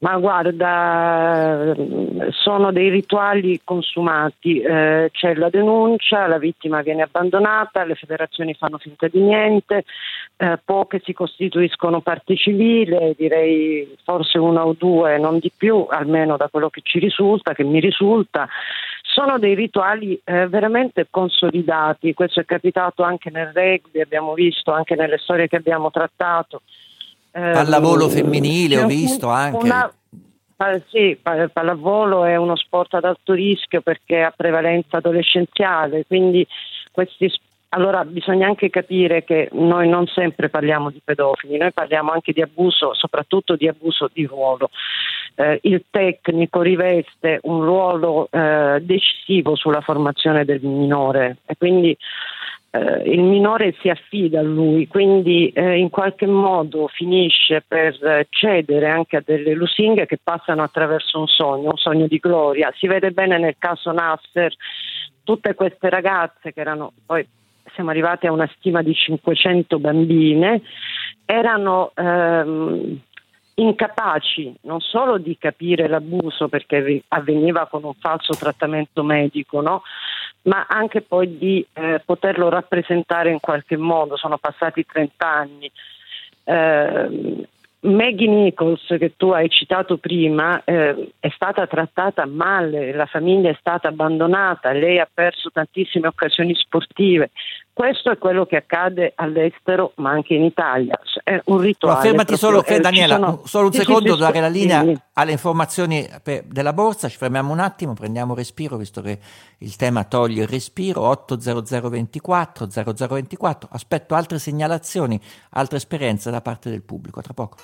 Ma 0.02 0.18
guarda, 0.18 1.76
sono 2.32 2.72
dei 2.72 2.90
rituali 2.90 3.62
consumati, 3.64 4.60
eh, 4.60 5.10
c'è 5.12 5.36
la 5.36 5.50
denuncia, 5.50 6.26
la 6.26 6.40
vittima 6.40 6.82
viene 6.82 7.04
abbandonata, 7.04 7.84
le 7.84 7.94
federazioni 7.94 8.56
fanno 8.56 8.80
finta 8.80 9.08
di 9.08 9.20
niente, 9.20 9.84
eh, 10.38 10.58
poche 10.66 11.02
si 11.04 11.14
costituiscono 11.14 12.02
parte 12.02 12.36
civile, 12.36 13.14
direi 13.16 13.96
forse 14.04 14.40
una 14.40 14.66
o 14.66 14.74
due, 14.76 15.20
non 15.20 15.38
di 15.38 15.52
più, 15.56 15.86
almeno 15.88 16.36
da 16.36 16.48
quello 16.48 16.72
che 16.72 16.82
ci 16.84 16.98
risulta, 16.98 17.54
che 17.54 17.64
mi 17.64 17.80
risulta. 17.80 18.48
Sono 19.04 19.38
dei 19.38 19.54
rituali 19.54 20.20
eh, 20.24 20.48
veramente 20.48 21.06
consolidati, 21.12 22.16
questo 22.16 22.40
è 22.40 22.46
capitato 22.46 23.04
anche 23.04 23.30
nel 23.30 23.52
rugby, 23.54 24.02
abbiamo 24.02 24.34
visto 24.34 24.72
anche 24.72 24.96
nelle 24.96 25.20
storie 25.20 25.48
che 25.48 25.58
abbiamo 25.58 25.92
trattato. 25.92 26.64
Pallavolo 27.32 28.06
ehm, 28.06 28.12
femminile 28.12 28.82
ho 28.82 28.88
visto 28.88 29.30
anche. 29.30 29.66
Una, 29.66 29.94
sì, 30.90 31.18
pallavolo 31.22 32.26
è 32.26 32.36
uno 32.36 32.56
sport 32.56 32.94
ad 32.96 33.06
alto 33.06 33.34
rischio 33.34 33.82
perché 33.82 34.22
ha 34.22 34.34
prevalenza 34.36 34.98
adolescenziale, 34.98 36.06
quindi 36.06 36.46
questi 36.92 37.32
allora 37.74 38.04
bisogna 38.04 38.48
anche 38.48 38.70
capire 38.70 39.24
che 39.24 39.50
noi 39.54 39.88
non 39.88 40.06
sempre 40.08 40.50
parliamo 40.50 40.90
di 40.90 41.02
pedofili, 41.04 41.58
noi 41.58 41.72
parliamo 41.72 42.12
anche 42.12 42.34
di 42.34 42.42
abuso, 42.42 42.94
soprattutto 42.94 43.56
di 43.56 43.68
abuso 43.68 44.10
di 44.12 44.26
ruolo. 44.26 44.70
Eh, 45.36 45.60
il 45.64 45.86
tecnico 45.90 46.62
riveste 46.62 47.40
un 47.44 47.64
ruolo 47.64 48.28
eh, 48.30 48.80
decisivo 48.82 49.56
sulla 49.56 49.80
formazione 49.80 50.44
del 50.44 50.60
minore 50.62 51.38
e 51.46 51.56
quindi 51.58 51.98
eh, 52.72 53.10
il 53.10 53.22
minore 53.22 53.74
si 53.80 53.88
affida 53.88 54.42
a 54.42 54.44
lui, 54.44 54.88
quindi 54.88 55.50
eh, 55.50 55.78
in 55.78 55.90
qualche 55.90 56.28
modo 56.28 56.88
finisce 56.88 57.64
per 57.66 58.28
cedere 58.30 58.90
anche 58.90 59.16
a 59.16 59.24
delle 59.26 59.54
lusinghe 59.54 60.06
che 60.06 60.20
passano 60.22 60.62
attraverso 60.62 61.20
un 61.20 61.28
sogno, 61.28 61.70
un 61.70 61.78
sogno 61.78 62.08
di 62.08 62.18
gloria. 62.18 62.70
Si 62.76 62.88
vede 62.88 63.12
bene 63.12 63.38
nel 63.38 63.56
caso 63.58 63.94
Nasser, 63.94 64.54
tutte 65.24 65.54
queste 65.56 65.90
ragazze 65.90 66.52
che 66.52 66.60
erano 66.60 66.92
poi 67.06 67.26
siamo 67.74 67.90
arrivati 67.90 68.28
a 68.28 68.32
una 68.32 68.50
stima 68.58 68.82
di 68.82 68.94
500 68.94 69.80
bambine, 69.80 70.62
erano 71.26 71.92
ehm, 71.96 73.00
incapaci 73.56 74.56
non 74.62 74.80
solo 74.80 75.18
di 75.18 75.38
capire 75.38 75.88
l'abuso 75.88 76.48
perché 76.48 77.04
avveniva 77.10 77.68
con 77.68 77.84
un 77.84 77.94
falso 77.94 78.34
trattamento 78.34 79.04
medico, 79.04 79.62
no? 79.62 79.84
ma 80.44 80.66
anche 80.68 81.02
poi 81.02 81.38
di 81.38 81.66
eh, 81.74 82.02
poterlo 82.04 82.50
rappresentare 82.50 83.30
in 83.32 83.40
qualche 83.40 83.78
modo. 83.78 84.18
Sono 84.18 84.38
passati 84.38 84.86
30 84.86 85.28
anni. 85.28 85.72
Eh, 86.44 87.48
Maggie 87.84 88.28
Nichols, 88.28 88.86
che 89.00 89.14
tu 89.18 89.30
hai 89.30 89.50
citato 89.50 89.98
prima, 89.98 90.64
eh, 90.64 91.14
è 91.20 91.30
stata 91.34 91.66
trattata 91.66 92.26
male, 92.28 92.94
la 92.94 93.08
famiglia 93.08 93.50
è 93.50 93.58
stata 93.60 93.88
abbandonata, 93.88 94.72
lei 94.72 95.00
ha 95.00 95.10
perso 95.12 95.50
tantissime 95.52 96.08
occasioni 96.08 96.54
sportive. 96.54 97.32
Questo 97.74 98.12
è 98.12 98.18
quello 98.18 98.46
che 98.46 98.58
accade 98.58 99.14
all'estero, 99.16 99.94
ma 99.96 100.12
anche 100.12 100.34
in 100.34 100.44
Italia. 100.44 101.00
È 101.24 101.42
un 101.46 101.60
rituale. 101.60 101.96
Ma 101.96 102.02
fermati 102.02 102.38
solo, 102.38 102.66
eh, 102.66 102.80
Daniela, 102.80 103.16
sono... 103.16 103.42
solo 103.46 103.66
un 103.68 103.72
sì, 103.74 103.80
secondo, 103.80 104.14
sì, 104.14 104.20
dare 104.20 104.40
la 104.42 104.50
linea 104.50 104.84
sì. 104.84 104.98
alle 105.14 105.32
informazioni 105.32 106.08
della 106.46 106.74
borsa. 106.74 107.08
Ci 107.08 107.18
fermiamo 107.18 107.52
un 107.52 107.60
attimo, 107.60 107.94
prendiamo 107.94 108.36
respiro, 108.36 108.76
visto 108.76 109.02
che 109.02 109.20
il 109.60 109.76
tema 109.78 110.04
toglie 110.04 110.44
il 110.44 110.48
respiro. 110.50 111.02
80024 111.02 112.68
0024. 112.68 113.70
Aspetto 113.72 114.16
altre 114.16 114.38
segnalazioni, 114.38 115.20
altre 115.52 115.78
esperienze 115.78 116.30
da 116.30 116.42
parte 116.42 116.70
del 116.70 116.84
pubblico. 116.84 117.22
Tra 117.22 117.34
poco. 117.34 117.56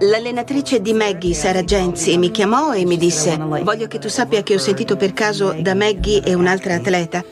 L'allenatrice 0.00 0.80
di 0.80 0.92
Maggie, 0.92 1.34
Sara 1.34 1.64
Genzi, 1.64 2.16
mi 2.18 2.30
chiamò 2.30 2.72
e 2.72 2.84
mi 2.84 2.96
disse: 2.96 3.36
Voglio 3.36 3.86
che 3.88 3.98
tu 3.98 4.08
sappia 4.08 4.42
che 4.42 4.54
ho 4.54 4.58
sentito 4.58 4.96
per 4.96 5.12
caso 5.12 5.56
da 5.58 5.74
Maggie 5.74 6.22
e 6.22 6.34
un'altra 6.34 6.74
atleta 6.74 7.24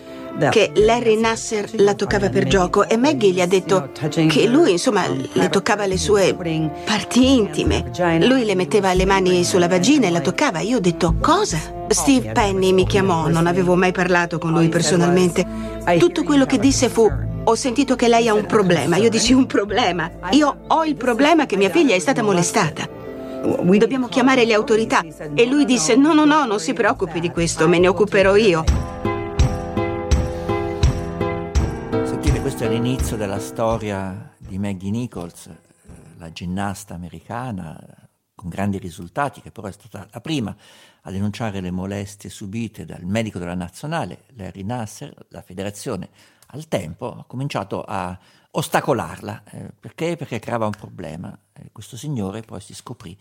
che 0.50 0.72
Larry 0.74 1.18
Nasser 1.18 1.70
la 1.76 1.94
toccava 1.94 2.28
per 2.28 2.46
gioco 2.46 2.86
e 2.86 2.96
Maggie 2.96 3.30
gli 3.30 3.40
ha 3.40 3.46
detto 3.46 3.90
che 4.28 4.46
lui, 4.46 4.72
insomma, 4.72 5.04
le 5.08 5.48
toccava 5.48 5.86
le 5.86 5.96
sue 5.96 6.34
parti 6.84 7.34
intime. 7.36 7.90
Lui 8.20 8.44
le 8.44 8.54
metteva 8.54 8.92
le 8.92 9.06
mani 9.06 9.44
sulla 9.44 9.68
vagina 9.68 10.06
e 10.06 10.10
la 10.10 10.20
toccava. 10.20 10.60
Io 10.60 10.76
ho 10.76 10.80
detto: 10.80 11.14
Cosa? 11.20 11.58
Steve 11.88 12.32
Penny 12.32 12.72
mi 12.72 12.86
chiamò, 12.86 13.28
non 13.28 13.46
avevo 13.46 13.76
mai 13.76 13.92
parlato 13.92 14.38
con 14.38 14.52
lui 14.52 14.68
personalmente. 14.68 15.46
Tutto 15.98 16.22
quello 16.24 16.44
che 16.46 16.58
disse 16.58 16.88
fu: 16.88 17.08
ho 17.48 17.54
sentito 17.54 17.94
che 17.94 18.08
lei 18.08 18.26
ha 18.26 18.34
un 18.34 18.44
problema. 18.44 18.96
Io 18.96 19.08
dissi 19.08 19.32
un 19.32 19.46
problema. 19.46 20.10
Io 20.32 20.64
ho 20.66 20.84
il 20.84 20.96
problema 20.96 21.46
che 21.46 21.56
mia 21.56 21.70
figlia 21.70 21.94
è 21.94 21.98
stata 22.00 22.20
molestata. 22.20 22.88
Dobbiamo 22.88 24.08
chiamare 24.08 24.44
le 24.44 24.52
autorità. 24.52 25.02
E 25.34 25.46
lui 25.46 25.64
disse 25.64 25.94
no, 25.94 26.12
no, 26.12 26.24
no, 26.24 26.44
non 26.44 26.58
si 26.58 26.72
preoccupi 26.72 27.20
di 27.20 27.30
questo, 27.30 27.68
me 27.68 27.78
ne 27.78 27.86
occuperò 27.86 28.34
io. 28.34 28.64
Sentite, 32.04 32.40
questo 32.40 32.64
è 32.64 32.68
l'inizio 32.68 33.16
della 33.16 33.38
storia 33.38 34.34
di 34.38 34.58
Maggie 34.58 34.90
Nichols, 34.90 35.48
la 36.18 36.32
ginnasta 36.32 36.94
americana 36.94 37.78
con 38.34 38.48
grandi 38.48 38.78
risultati, 38.78 39.40
che 39.40 39.52
però 39.52 39.68
è 39.68 39.72
stata 39.72 40.08
la 40.10 40.20
prima 40.20 40.54
a 41.02 41.10
denunciare 41.12 41.60
le 41.60 41.70
molestie 41.70 42.28
subite 42.28 42.84
dal 42.84 43.04
medico 43.04 43.38
della 43.38 43.54
nazionale, 43.54 44.24
Larry 44.34 44.64
Nasser, 44.64 45.14
la 45.28 45.42
federazione 45.42 46.08
al 46.46 46.68
tempo 46.68 47.18
ha 47.18 47.24
cominciato 47.24 47.82
a 47.82 48.18
ostacolarla. 48.50 49.42
Eh, 49.44 49.72
perché? 49.78 50.16
Perché 50.16 50.38
creava 50.38 50.66
un 50.66 50.72
problema. 50.72 51.36
Eh, 51.52 51.70
questo 51.72 51.96
signore 51.96 52.42
poi 52.42 52.60
si 52.60 52.74
scoprì 52.74 53.16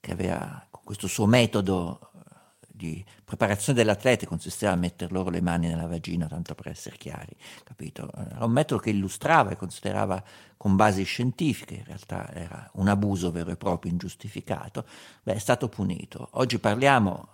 che 0.00 0.12
aveva, 0.12 0.64
con 0.70 0.82
questo 0.84 1.08
suo 1.08 1.26
metodo 1.26 2.10
eh, 2.14 2.66
di 2.68 3.04
preparazione 3.24 3.78
dell'atleta 3.78 4.26
consisteva 4.26 4.72
a 4.72 4.76
mettere 4.76 5.12
loro 5.12 5.30
le 5.30 5.40
mani 5.40 5.66
nella 5.66 5.86
vagina, 5.86 6.26
tanto 6.26 6.54
per 6.54 6.68
essere 6.68 6.96
chiari, 6.96 7.34
capito? 7.64 8.10
Era 8.14 8.44
un 8.44 8.52
metodo 8.52 8.80
che 8.80 8.90
illustrava 8.90 9.50
e 9.50 9.56
considerava 9.56 10.22
con 10.56 10.76
basi 10.76 11.02
scientifiche, 11.02 11.74
in 11.74 11.84
realtà 11.84 12.32
era 12.32 12.70
un 12.74 12.88
abuso 12.88 13.32
vero 13.32 13.50
e 13.50 13.56
proprio, 13.56 13.90
ingiustificato, 13.90 14.84
beh, 15.22 15.34
è 15.34 15.38
stato 15.38 15.68
punito. 15.68 16.28
Oggi 16.32 16.58
parliamo 16.58 17.28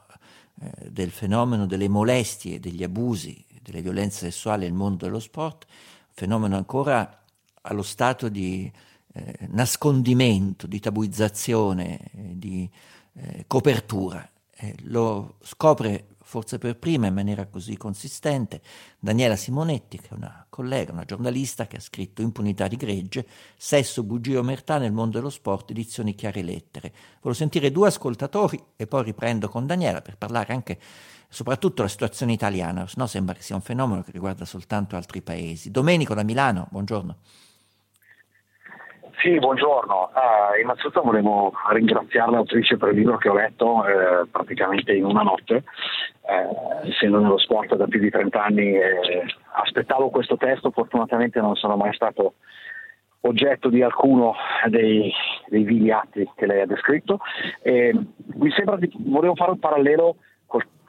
eh, 0.60 0.90
del 0.90 1.10
fenomeno 1.10 1.66
delle 1.66 1.88
molestie, 1.88 2.60
degli 2.60 2.82
abusi 2.82 3.44
delle 3.62 3.80
violenze 3.80 4.26
sessuali 4.26 4.64
nel 4.64 4.72
mondo 4.72 5.04
dello 5.04 5.20
sport, 5.20 5.66
fenomeno 6.10 6.56
ancora 6.56 7.22
allo 7.62 7.82
stato 7.82 8.28
di 8.28 8.70
eh, 9.12 9.38
nascondimento, 9.50 10.66
di 10.66 10.80
tabuizzazione, 10.80 11.98
eh, 11.98 12.38
di 12.38 12.68
eh, 13.14 13.44
copertura. 13.46 14.28
lo 14.84 15.36
scopre 15.42 16.11
forse 16.32 16.56
per 16.56 16.78
prima 16.78 17.08
in 17.08 17.12
maniera 17.12 17.44
così 17.44 17.76
consistente 17.76 18.62
Daniela 18.98 19.36
Simonetti, 19.36 19.98
che 19.98 20.08
è 20.08 20.14
una 20.14 20.46
collega, 20.48 20.90
una 20.90 21.04
giornalista 21.04 21.66
che 21.66 21.76
ha 21.76 21.80
scritto 21.80 22.22
Impunità 22.22 22.68
di 22.68 22.76
gregge, 22.76 23.26
Sesso, 23.54 24.02
bugie 24.02 24.38
omertà 24.38 24.78
nel 24.78 24.92
mondo 24.92 25.18
dello 25.18 25.28
sport, 25.28 25.72
edizioni 25.72 26.14
chiare 26.14 26.40
lettere. 26.40 26.90
Volevo 27.16 27.34
sentire 27.34 27.70
due 27.70 27.88
ascoltatori 27.88 28.58
e 28.76 28.86
poi 28.86 29.02
riprendo 29.04 29.50
con 29.50 29.66
Daniela 29.66 30.00
per 30.00 30.16
parlare 30.16 30.54
anche 30.54 30.78
soprattutto 31.28 31.82
la 31.82 31.88
situazione 31.88 32.32
italiana, 32.32 32.86
se 32.86 32.94
no 32.96 33.06
sembra 33.06 33.34
che 33.34 33.42
sia 33.42 33.54
un 33.54 33.60
fenomeno 33.60 34.02
che 34.02 34.10
riguarda 34.10 34.46
soltanto 34.46 34.96
altri 34.96 35.20
paesi. 35.20 35.70
Domenico 35.70 36.14
da 36.14 36.22
Milano, 36.22 36.66
buongiorno. 36.70 37.16
Sì, 39.18 39.38
buongiorno. 39.38 40.10
Uh, 40.14 40.60
innanzitutto 40.60 41.02
volevo 41.02 41.52
ringraziare 41.70 42.30
l'autrice 42.30 42.76
per 42.76 42.90
il 42.90 42.96
libro 42.96 43.18
che 43.18 43.28
ho 43.28 43.34
letto 43.34 43.86
eh, 43.86 44.26
praticamente 44.30 44.92
in 44.92 45.04
una 45.04 45.22
notte, 45.22 45.64
eh, 46.26 46.88
essendo 46.88 47.20
nello 47.20 47.38
sport 47.38 47.76
da 47.76 47.86
più 47.86 48.00
di 48.00 48.10
30 48.10 48.42
anni. 48.42 48.74
Eh, 48.74 49.24
aspettavo 49.52 50.10
questo 50.10 50.36
testo, 50.36 50.70
fortunatamente 50.70 51.40
non 51.40 51.54
sono 51.56 51.76
mai 51.76 51.92
stato 51.94 52.34
oggetto 53.20 53.68
di 53.68 53.82
alcuno 53.82 54.34
dei, 54.66 55.12
dei 55.46 55.62
vili 55.62 55.92
atti 55.92 56.28
che 56.34 56.46
lei 56.46 56.62
ha 56.62 56.66
descritto. 56.66 57.20
mi 57.62 58.50
sembra 58.50 58.76
di, 58.76 58.90
volevo 58.96 59.36
fare 59.36 59.52
un 59.52 59.58
parallelo 59.60 60.16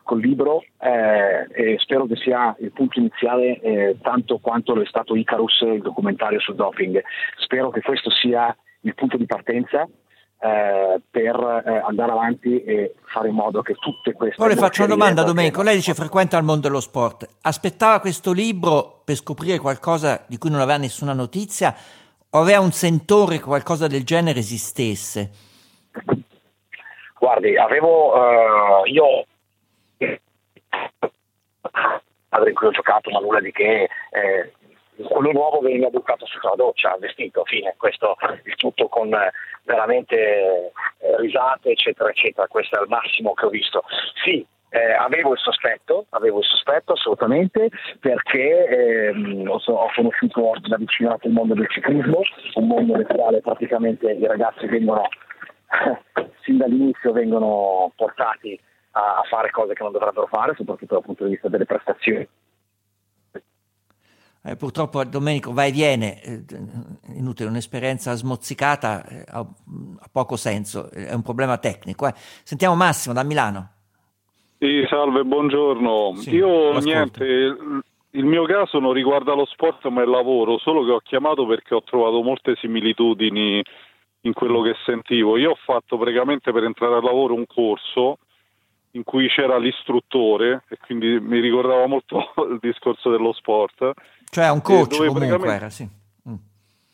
col 0.03 0.19
libro 0.19 0.63
eh, 0.79 1.47
e 1.51 1.77
spero 1.79 2.05
che 2.05 2.15
sia 2.17 2.55
il 2.59 2.71
punto 2.71 2.99
iniziale 2.99 3.59
eh, 3.59 3.97
tanto 4.01 4.37
quanto 4.37 4.75
lo 4.75 4.81
è 4.81 4.85
stato 4.85 5.15
Icarus, 5.15 5.61
il 5.61 5.81
documentario 5.81 6.39
sul 6.39 6.55
doping. 6.55 7.01
Spero 7.37 7.69
che 7.69 7.81
questo 7.81 8.09
sia 8.11 8.55
il 8.81 8.93
punto 8.95 9.17
di 9.17 9.25
partenza 9.25 9.87
eh, 10.43 11.01
per 11.09 11.63
eh, 11.65 11.81
andare 11.85 12.11
avanti 12.11 12.61
e 12.63 12.95
fare 13.05 13.29
in 13.29 13.35
modo 13.35 13.61
che 13.61 13.75
tutte 13.75 14.11
queste... 14.11 14.35
Poi 14.35 14.49
le 14.49 14.55
faccio 14.55 14.83
una 14.83 14.93
domanda 14.93 15.23
Domenico, 15.23 15.61
lei 15.61 15.75
dice 15.75 15.93
frequenta 15.93 16.37
il 16.37 16.43
mondo 16.43 16.67
dello 16.67 16.81
sport, 16.81 17.27
aspettava 17.41 17.99
questo 17.99 18.33
libro 18.33 19.01
per 19.05 19.15
scoprire 19.15 19.59
qualcosa 19.59 20.25
di 20.27 20.37
cui 20.37 20.49
non 20.49 20.59
aveva 20.59 20.77
nessuna 20.77 21.13
notizia 21.13 21.73
o 22.29 22.39
aveva 22.39 22.59
un 22.59 22.71
sentore 22.71 23.37
che 23.37 23.43
qualcosa 23.43 23.87
del 23.87 24.03
genere 24.03 24.39
esistesse? 24.39 25.29
Guardi, 27.17 27.55
avevo, 27.55 28.13
uh, 28.13 28.85
io 28.85 29.25
squadra 32.43 32.49
in 32.49 32.55
cui 32.55 32.67
ho 32.67 32.71
giocato, 32.71 33.09
ma 33.11 33.19
nulla 33.19 33.39
di 33.39 33.51
che. 33.51 33.89
Eh, 34.11 34.51
quello 35.07 35.31
nuovo 35.31 35.59
veniva 35.59 35.89
buttato 35.89 36.25
sotto 36.27 36.49
la 36.49 36.55
doccia, 36.55 36.95
vestito, 36.99 37.43
fine, 37.45 37.73
questo 37.77 38.15
il 38.43 38.55
tutto 38.55 38.87
con 38.87 39.11
eh, 39.11 39.31
veramente 39.63 40.15
eh, 40.15 41.17
risate, 41.17 41.71
eccetera, 41.71 42.09
eccetera. 42.09 42.47
Questo 42.47 42.77
è 42.77 42.81
il 42.81 42.89
massimo 42.89 43.33
che 43.33 43.45
ho 43.45 43.49
visto. 43.49 43.83
Sì, 44.23 44.45
eh, 44.69 44.93
avevo 44.93 45.33
il 45.33 45.39
sospetto, 45.39 46.05
avevo 46.09 46.39
il 46.39 46.45
sospetto 46.45 46.93
assolutamente 46.93 47.69
perché 47.99 48.67
ehm, 49.07 49.49
ho, 49.49 49.59
ho, 49.65 49.91
conosciuto 49.95 50.53
da 50.67 50.77
vicino 50.77 51.17
il 51.21 51.31
mondo 51.31 51.55
del 51.55 51.69
ciclismo, 51.69 52.21
un 52.55 52.67
mondo 52.67 52.95
nel 52.95 53.07
quale 53.07 53.41
praticamente 53.41 54.11
i 54.11 54.27
ragazzi 54.27 54.67
vengono, 54.67 55.07
sin 56.43 56.57
dall'inizio 56.57 57.11
vengono 57.11 57.91
portati 57.95 58.59
a, 58.93 59.17
a 59.17 59.23
fare 59.29 59.51
cose 59.51 59.73
che 59.73 59.83
non 59.83 59.91
dovrebbero 59.91 60.27
fare, 60.27 60.55
soprattutto 60.55 60.95
dal 60.95 61.03
punto 61.03 61.23
di 61.23 61.31
vista 61.31 61.49
delle 61.49 61.65
prestazioni. 61.65 62.27
Eh, 64.45 64.57
purtroppo 64.57 65.01
Domenico 65.05 65.53
va 65.53 65.63
e 65.63 65.71
viene, 65.71 66.21
eh, 66.21 66.43
inutile, 67.15 67.47
un'esperienza 67.47 68.13
smozzicata 68.13 69.05
eh, 69.05 69.23
ha, 69.25 69.39
ha, 69.39 70.09
poco 70.11 70.35
senso, 70.35 70.89
è 70.91 71.13
un 71.13 71.21
problema 71.21 71.57
tecnico. 71.57 72.07
Eh. 72.07 72.13
Sentiamo 72.15 72.75
Massimo 72.75 73.13
da 73.13 73.23
Milano. 73.23 73.69
Sì, 74.59 74.85
salve, 74.89 75.23
buongiorno. 75.23 76.15
Sì, 76.15 76.35
Io 76.35 76.77
niente, 76.79 77.23
il 78.11 78.25
mio 78.25 78.43
caso 78.43 78.79
non 78.79 78.91
riguarda 78.91 79.33
lo 79.33 79.45
sport 79.45 79.85
ma 79.87 80.03
il 80.03 80.09
lavoro, 80.09 80.57
solo 80.57 80.83
che 80.83 80.91
ho 80.91 80.99
chiamato 80.99 81.45
perché 81.45 81.73
ho 81.73 81.83
trovato 81.83 82.21
molte 82.21 82.55
similitudini 82.57 83.63
in 84.21 84.33
quello 84.33 84.61
che 84.61 84.75
sentivo. 84.85 85.37
Io 85.37 85.51
ho 85.51 85.57
fatto 85.63 85.97
praticamente 85.97 86.51
per 86.51 86.65
entrare 86.65 86.95
al 86.95 87.03
lavoro 87.03 87.33
un 87.33 87.45
corso 87.45 88.17
in 88.95 89.03
cui 89.03 89.27
c'era 89.27 89.57
l'istruttore 89.57 90.63
e 90.69 90.77
quindi 90.77 91.19
mi 91.19 91.39
ricordava 91.39 91.85
molto 91.87 92.33
il 92.49 92.59
discorso 92.61 93.09
dello 93.09 93.33
sport. 93.33 93.91
Cioè 94.29 94.49
un 94.49 94.61
coach 94.61 94.97
comunque 94.97 95.53
era, 95.53 95.69
sì. 95.69 95.87
Mm. 96.29 96.35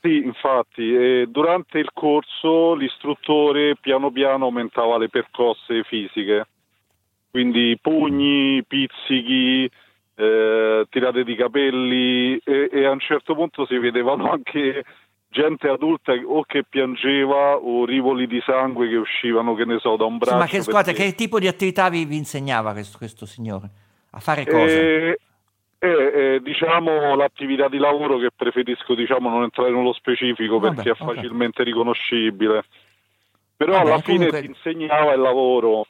Sì, 0.02 0.18
infatti, 0.24 1.30
durante 1.30 1.80
il 1.80 1.90
corso 1.94 2.74
l'istruttore 2.74 3.76
piano 3.76 4.12
piano 4.12 4.46
aumentava 4.46 4.98
le 4.98 5.10
percosse 5.10 5.84
fisiche, 5.84 6.48
quindi 7.32 7.78
pugni, 7.82 8.64
pizzichi, 8.66 9.70
eh, 10.16 10.86
tirate 10.90 11.24
di 11.24 11.36
capelli 11.36 12.38
e, 12.44 12.70
e 12.72 12.86
a 12.86 12.92
un 12.92 13.00
certo 13.00 13.36
punto 13.36 13.66
si 13.66 13.78
vedevano 13.78 14.32
anche 14.32 14.84
gente 15.30 15.68
adulta 15.68 16.12
o 16.12 16.44
che 16.44 16.64
piangeva 16.68 17.56
o 17.56 17.86
rivoli 17.86 18.28
di 18.28 18.42
sangue 18.44 18.90
che 18.90 18.96
uscivano, 18.96 19.54
che 19.54 19.64
ne 19.64 19.80
so, 19.80 19.96
da 19.96 20.06
un 20.06 20.18
braccio. 20.18 20.34
Sì, 20.34 20.40
ma 20.40 20.48
che, 20.48 20.62
scusate, 20.62 20.94
che 20.94 21.14
tipo 21.14 21.40
di 21.40 21.48
attività 21.48 21.90
vi, 21.90 22.06
vi 22.06 22.18
insegnava 22.18 22.72
questo, 22.74 22.98
questo, 22.98 23.26
signore? 23.26 23.70
A 24.12 24.20
fare 24.20 24.46
cosa? 24.46 24.66
Eh, 24.66 25.20
eh, 25.78 25.88
eh, 25.88 26.40
diciamo 26.42 27.16
l'attività 27.16 27.70
di 27.70 27.78
lavoro 27.78 28.18
che 28.18 28.32
preferisco 28.36 28.96
diciamo, 28.96 29.30
non 29.30 29.44
entrare 29.44 29.72
nello 29.72 29.94
specifico 29.94 30.60
Vabbè, 30.60 30.76
perché 30.76 30.90
è 30.90 30.96
okay. 31.00 31.16
facilmente 31.16 31.64
riconoscibile. 31.64 32.64
Però 33.56 33.74
Vabbè, 33.74 33.86
alla 33.86 34.00
fine 34.00 34.28
comunque... 34.28 34.42
ti 34.42 34.48
insegnava 34.48 35.14
il 35.14 35.22
lavoro. 35.22 35.86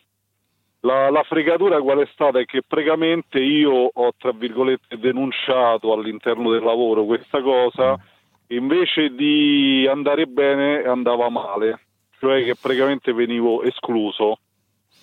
La, 0.81 1.09
la, 1.09 1.23
fregatura 1.23 1.81
qual 1.81 1.99
è 1.99 2.09
stata? 2.13 2.39
È 2.39 2.45
che 2.45 2.61
precamente 2.65 3.39
io 3.39 3.89
ho, 3.93 4.11
tra 4.17 4.31
virgolette, 4.31 4.97
denunciato 4.97 5.91
all'interno 5.91 6.51
del 6.51 6.63
lavoro 6.63 7.03
questa 7.05 7.41
cosa. 7.41 7.97
Mm 7.97 8.17
invece 8.49 9.13
di 9.13 9.87
andare 9.89 10.25
bene 10.25 10.83
andava 10.83 11.29
male, 11.29 11.81
cioè 12.19 12.43
che 12.43 12.55
praticamente 12.55 13.13
venivo 13.13 13.61
escluso. 13.63 14.39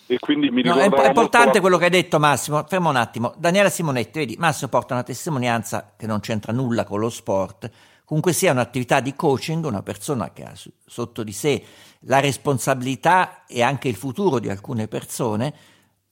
E 0.08 0.18
quindi 0.20 0.50
mi 0.50 0.62
no, 0.62 0.76
è, 0.76 0.88
è 0.88 1.06
importante 1.08 1.54
la... 1.54 1.60
quello 1.60 1.78
che 1.78 1.84
hai 1.84 1.90
detto 1.90 2.20
Massimo, 2.20 2.62
fermo 2.64 2.90
un 2.90 2.96
attimo. 2.96 3.34
Daniela 3.36 3.68
Simonetti, 3.68 4.20
vedi, 4.20 4.36
Massimo 4.38 4.70
porta 4.70 4.94
una 4.94 5.02
testimonianza 5.02 5.94
che 5.96 6.06
non 6.06 6.20
c'entra 6.20 6.52
nulla 6.52 6.84
con 6.84 7.00
lo 7.00 7.10
sport, 7.10 7.68
comunque 8.04 8.32
sia 8.32 8.52
un'attività 8.52 9.00
di 9.00 9.14
coaching, 9.16 9.64
una 9.64 9.82
persona 9.82 10.32
che 10.32 10.44
ha 10.44 10.52
sotto 10.86 11.24
di 11.24 11.32
sé 11.32 11.62
la 12.00 12.20
responsabilità 12.20 13.44
e 13.46 13.62
anche 13.62 13.88
il 13.88 13.96
futuro 13.96 14.38
di 14.38 14.48
alcune 14.48 14.86
persone 14.86 15.54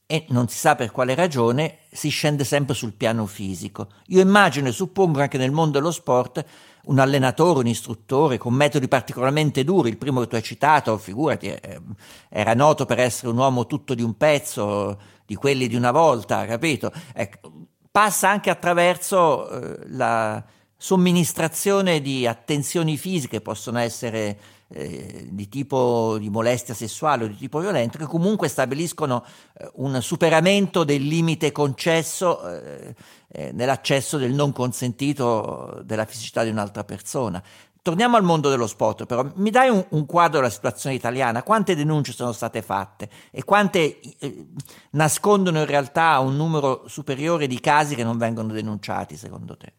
e 0.06 0.26
non 0.30 0.48
si 0.48 0.58
sa 0.58 0.74
per 0.74 0.90
quale 0.90 1.14
ragione 1.14 1.78
si 1.90 2.08
scende 2.08 2.44
sempre 2.44 2.74
sul 2.74 2.94
piano 2.94 3.26
fisico. 3.26 3.88
Io 4.08 4.20
immagino 4.20 4.68
e 4.68 4.72
suppongo 4.72 5.20
anche 5.20 5.38
nel 5.38 5.52
mondo 5.52 5.78
dello 5.78 5.92
sport 5.92 6.44
un 6.86 6.98
allenatore, 6.98 7.60
un 7.60 7.66
istruttore 7.66 8.38
con 8.38 8.54
metodi 8.54 8.88
particolarmente 8.88 9.64
duri, 9.64 9.88
il 9.88 9.96
primo 9.96 10.20
che 10.20 10.26
tu 10.26 10.34
hai 10.34 10.42
citato, 10.42 10.98
figurati, 10.98 11.48
eh, 11.48 11.80
era 12.28 12.54
noto 12.54 12.84
per 12.84 12.98
essere 12.98 13.28
un 13.28 13.38
uomo 13.38 13.66
tutto 13.66 13.94
di 13.94 14.02
un 14.02 14.16
pezzo, 14.16 14.98
di 15.24 15.34
quelli 15.34 15.66
di 15.66 15.76
una 15.76 15.90
volta, 15.90 16.44
capito? 16.46 16.92
Ecco, 17.14 17.52
passa 17.90 18.28
anche 18.28 18.50
attraverso 18.50 19.48
eh, 19.48 19.78
la 19.88 20.44
somministrazione 20.76 22.00
di 22.00 22.26
attenzioni 22.26 22.96
fisiche, 22.96 23.40
possono 23.40 23.78
essere 23.78 24.38
eh, 24.68 25.28
di 25.30 25.48
tipo 25.48 26.16
di 26.18 26.30
molestia 26.30 26.74
sessuale 26.74 27.24
o 27.24 27.26
di 27.28 27.36
tipo 27.36 27.58
violento, 27.60 27.98
che 27.98 28.06
comunque 28.06 28.48
stabiliscono 28.48 29.24
eh, 29.58 29.70
un 29.74 30.00
superamento 30.00 30.84
del 30.84 31.06
limite 31.06 31.52
concesso 31.52 32.48
eh, 32.48 32.94
eh, 33.28 33.52
nell'accesso 33.52 34.16
del 34.18 34.32
non 34.32 34.52
consentito 34.52 35.80
della 35.84 36.04
fisicità 36.04 36.42
di 36.42 36.50
un'altra 36.50 36.84
persona. 36.84 37.42
Torniamo 37.82 38.16
al 38.16 38.22
mondo 38.22 38.48
dello 38.48 38.66
sport, 38.66 39.04
però 39.04 39.30
mi 39.34 39.50
dai 39.50 39.68
un, 39.68 39.84
un, 39.90 40.06
quadro 40.06 40.38
della 40.38 40.50
situazione 40.50 40.96
italiana? 40.96 41.42
Quante 41.42 41.76
denunce 41.76 42.12
sono 42.12 42.32
state 42.32 42.62
fatte 42.62 43.10
e 43.30 43.44
quante 43.44 44.00
eh, 44.18 44.46
nascondono 44.92 45.58
in 45.58 45.66
realtà 45.66 46.18
un 46.20 46.34
numero 46.34 46.84
superiore 46.86 47.46
di 47.46 47.60
casi 47.60 47.94
che 47.94 48.02
non 48.02 48.16
vengono 48.16 48.54
denunciati, 48.54 49.16
secondo 49.16 49.58
te? 49.58 49.74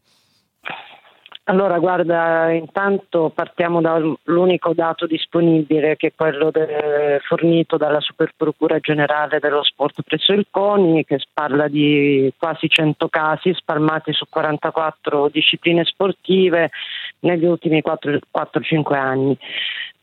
Allora, 1.47 1.77
guarda, 1.77 2.49
intanto 2.53 3.29
partiamo 3.29 3.79
dall'unico 3.79 4.73
dato 4.73 5.05
disponibile 5.05 5.95
che 5.95 6.08
è 6.08 6.13
quello 6.15 6.49
de- 6.49 7.19
fornito 7.21 7.77
dalla 7.77 7.99
Superprocura 7.99 8.79
Generale 8.79 9.38
dello 9.38 9.63
Sport 9.63 10.01
presso 10.01 10.34
il 10.34 10.47
CONI, 10.49 11.05
che 11.05 11.19
parla 11.31 11.67
di 11.67 12.34
quasi 12.36 12.67
100 12.67 13.10
casi 13.10 13.53
spalmati 13.53 14.12
su 14.12 14.25
44 14.27 15.29
discipline 15.29 15.86
sportive 15.86 16.71
negli 17.19 17.45
ultimi 17.45 17.84
4-5 17.84 18.95
anni. 18.95 19.38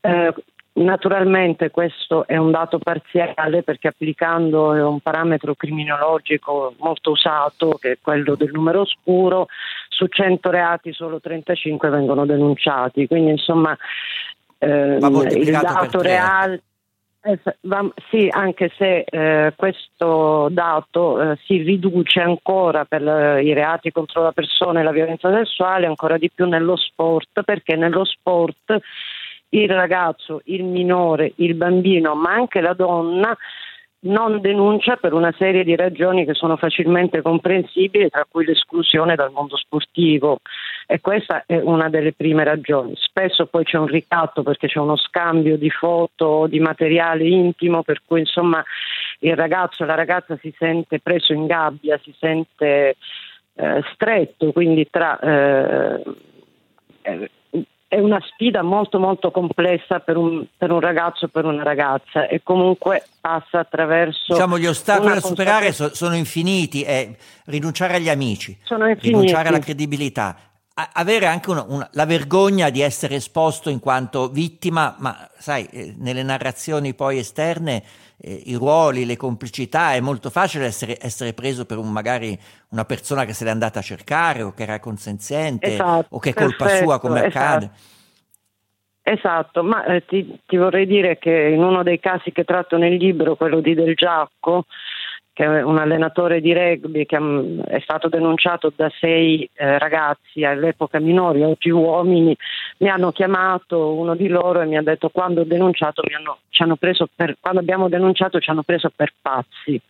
Eh, 0.00 0.35
Naturalmente 0.75 1.71
questo 1.71 2.27
è 2.27 2.39
un 2.39 2.51
dato 2.51 2.79
parziale 2.79 3.63
perché 3.63 3.89
applicando 3.89 4.71
un 4.71 5.01
parametro 5.01 5.55
criminologico 5.55 6.75
molto 6.79 7.11
usato, 7.11 7.77
che 7.79 7.93
è 7.93 7.99
quello 8.01 8.37
del 8.37 8.53
numero 8.53 8.81
oscuro, 8.81 9.49
su 9.89 10.07
100 10.07 10.51
reati 10.51 10.95
solo 10.95 11.21
35 11.21 11.91
vengono 11.91 12.25
denunciati. 12.25 13.07
Quindi 13.07 13.33
insomma 13.33 13.77
ehm, 14.59 15.27
il 15.33 15.51
dato 15.51 16.01
reale... 16.01 16.63
Eh, 17.25 17.39
sì, 18.11 18.29
anche 18.33 18.73
se 18.77 19.05
eh, 19.09 19.53
questo 19.55 20.49
dato 20.51 21.21
eh, 21.21 21.39
si 21.45 21.59
riduce 21.59 22.19
ancora 22.19 22.85
per 22.85 23.07
eh, 23.07 23.45
i 23.45 23.53
reati 23.53 23.93
contro 23.93 24.23
la 24.23 24.33
persona 24.33 24.81
e 24.81 24.83
la 24.83 24.91
violenza 24.91 25.31
sessuale, 25.33 25.87
ancora 25.87 26.19
di 26.19 26.29
più 26.35 26.49
nello 26.49 26.75
sport, 26.75 27.43
perché 27.45 27.77
nello 27.77 28.05
sport 28.05 28.81
il 29.55 29.69
ragazzo, 29.69 30.41
il 30.45 30.65
minore, 30.65 31.33
il 31.37 31.55
bambino, 31.55 32.15
ma 32.15 32.33
anche 32.33 32.61
la 32.61 32.75
donna 32.75 33.37
non 34.05 34.41
denuncia 34.41 34.97
per 34.97 35.12
una 35.12 35.33
serie 35.38 35.62
di 35.62 35.77
ragioni 35.77 36.25
che 36.25 36.35
sono 36.35 36.57
facilmente 36.57 37.23
comprensibili, 37.23 38.09
tra 38.09 38.27
cui 38.29 38.45
l'esclusione 38.45 39.15
dal 39.15 39.31
mondo 39.31 39.57
sportivo. 39.57 40.38
E 40.87 41.01
questa 41.01 41.45
è 41.47 41.61
una 41.61 41.88
delle 41.88 42.12
prime 42.12 42.45
ragioni. 42.45 42.95
Spesso 42.97 43.47
poi 43.47 43.65
c'è 43.65 43.79
un 43.79 43.87
ricatto 43.87 44.43
perché 44.43 44.67
c'è 44.67 44.79
uno 44.79 44.97
scambio 44.97 45.57
di 45.57 45.71
foto, 45.71 46.47
di 46.49 46.59
materiale 46.59 47.25
intimo, 47.25 47.83
per 47.83 48.03
cui 48.05 48.21
insomma 48.21 48.62
il 49.21 49.37
ragazzo 49.37 49.85
e 49.85 49.87
la 49.87 49.95
ragazza 49.95 50.37
si 50.41 50.53
sente 50.59 50.99
preso 50.99 51.33
in 51.33 51.47
gabbia, 51.47 52.01
si 52.03 52.12
sente 52.19 52.97
eh, 53.55 53.83
stretto, 53.93 54.51
quindi 54.51 54.88
tra 54.91 55.19
eh 55.21 56.03
è 57.92 57.98
una 57.98 58.22
sfida 58.24 58.62
molto 58.62 58.98
molto 58.98 59.31
complessa 59.31 60.00
per 60.00 60.16
un, 60.16 60.46
per 60.57 60.70
un 60.70 60.81
ragazzo 60.81 61.26
o 61.26 61.28
per 61.28 61.44
una 61.44 61.62
ragazza 61.62 62.26
e 62.26 62.40
comunque 62.42 63.05
passa 63.20 63.59
attraverso... 63.59 64.33
Diciamo 64.33 64.59
gli 64.59 64.64
ostacoli 64.64 65.12
da 65.12 65.20
superare 65.20 65.72
so, 65.72 65.94
sono 65.94 66.16
infiniti, 66.16 66.81
è 66.85 67.14
rinunciare 67.44 67.96
agli 67.96 68.09
amici, 68.09 68.57
rinunciare 68.98 69.48
alla 69.48 69.59
credibilità, 69.59 70.35
avere 70.92 71.27
anche 71.27 71.51
una, 71.51 71.64
una, 71.66 71.88
la 71.92 72.07
vergogna 72.07 72.71
di 72.71 72.81
essere 72.81 73.16
esposto 73.16 73.71
in 73.71 73.81
quanto 73.81 74.29
vittima, 74.29 74.97
ma 74.99 75.29
sai, 75.37 75.66
eh, 75.66 75.95
nelle 75.99 76.23
narrazioni 76.23 76.95
poi 76.95 77.18
esterne 77.18 77.83
eh, 78.18 78.42
i 78.47 78.55
ruoli, 78.55 79.05
le 79.05 79.16
complicità, 79.16 79.95
è 79.95 80.01
molto 80.01 80.31
facile 80.31 80.66
essere, 80.66 80.97
essere, 81.01 81.33
preso 81.33 81.66
per 81.66 81.79
un, 81.79 81.90
magari 81.90 82.38
una 82.71 82.85
persona 82.85 83.25
che 83.25 83.33
se 83.33 83.45
l'è 83.45 83.51
andata 83.51 83.81
a 83.81 83.83
cercare 83.83 84.42
o 84.42 84.53
che 84.53 84.62
era 84.62 84.79
consenziente 84.79 85.73
esatto, 85.73 86.07
o 86.11 86.18
che 86.18 86.31
è 86.31 86.35
colpa 86.35 86.64
perfetto, 86.64 86.85
sua 86.85 87.01
come 87.01 87.27
esatto. 87.27 87.38
accade. 87.38 87.71
Esatto, 89.05 89.64
ma 89.64 89.85
eh, 89.87 90.05
ti, 90.05 90.38
ti, 90.47 90.57
vorrei 90.57 90.87
dire 90.87 91.18
che 91.18 91.33
in 91.53 91.61
uno 91.61 91.83
dei 91.83 91.99
casi 91.99 92.31
che 92.31 92.45
tratto 92.45 92.77
nel 92.77 92.95
libro, 92.95 93.35
quello 93.35 93.61
di 93.61 93.75
Del 93.75 93.97
Giacco, 93.97 94.66
che 95.33 95.45
è 95.45 95.62
un 95.62 95.79
allenatore 95.79 96.40
di 96.40 96.53
rugby 96.53 97.07
che 97.07 97.18
mm, 97.18 97.61
è 97.61 97.81
stato 97.81 98.09
denunciato 98.09 98.73
da 98.75 98.90
sei 99.01 99.49
eh, 99.55 99.79
ragazzi 99.79 100.45
all'epoca 100.45 101.01
minori, 101.01 101.42
oggi 101.42 101.71
uomini, 101.71 102.37
mi 102.79 102.88
hanno 102.88 103.12
chiamato 103.12 103.95
uno 103.95 104.14
di 104.14 104.29
loro 104.29 104.61
e 104.61 104.66
mi 104.66 104.77
ha 104.77 104.83
detto 104.83 105.09
quando 105.09 105.40
hanno, 105.40 106.38
hanno 106.59 106.77
per, 106.77 107.37
quando 107.40 107.61
abbiamo 107.61 107.88
denunciato 107.88 108.40
ci 108.40 108.51
hanno 108.51 108.62
preso 108.62 108.90
per 108.95 109.12
pazzi. 109.21 109.81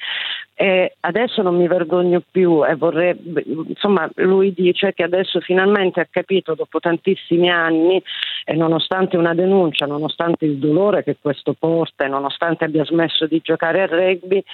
E 0.55 0.96
adesso 1.00 1.42
non 1.42 1.57
mi 1.57 1.66
vergogno 1.66 2.22
più 2.31 2.64
e 2.64 2.76
vorrei, 2.76 3.18
insomma 3.66 4.09
lui 4.16 4.52
dice 4.52 4.92
che 4.92 5.02
adesso 5.02 5.40
finalmente 5.40 6.00
ha 6.00 6.07
capito 6.09 6.55
dopo 6.55 6.78
tantissimi 6.78 7.50
anni 7.50 8.00
e 8.44 8.55
nonostante 8.55 9.16
una 9.16 9.35
denuncia, 9.35 9.87
nonostante 9.87 10.44
il 10.44 10.59
dolore 10.59 11.02
che 11.02 11.16
questo 11.20 11.55
porta 11.59 12.05
e 12.05 12.09
nonostante 12.09 12.64
abbia 12.64 12.85
smesso 12.85 13.26
di 13.26 13.40
giocare 13.42 13.83
a 13.83 13.87
rugby, 13.87 14.44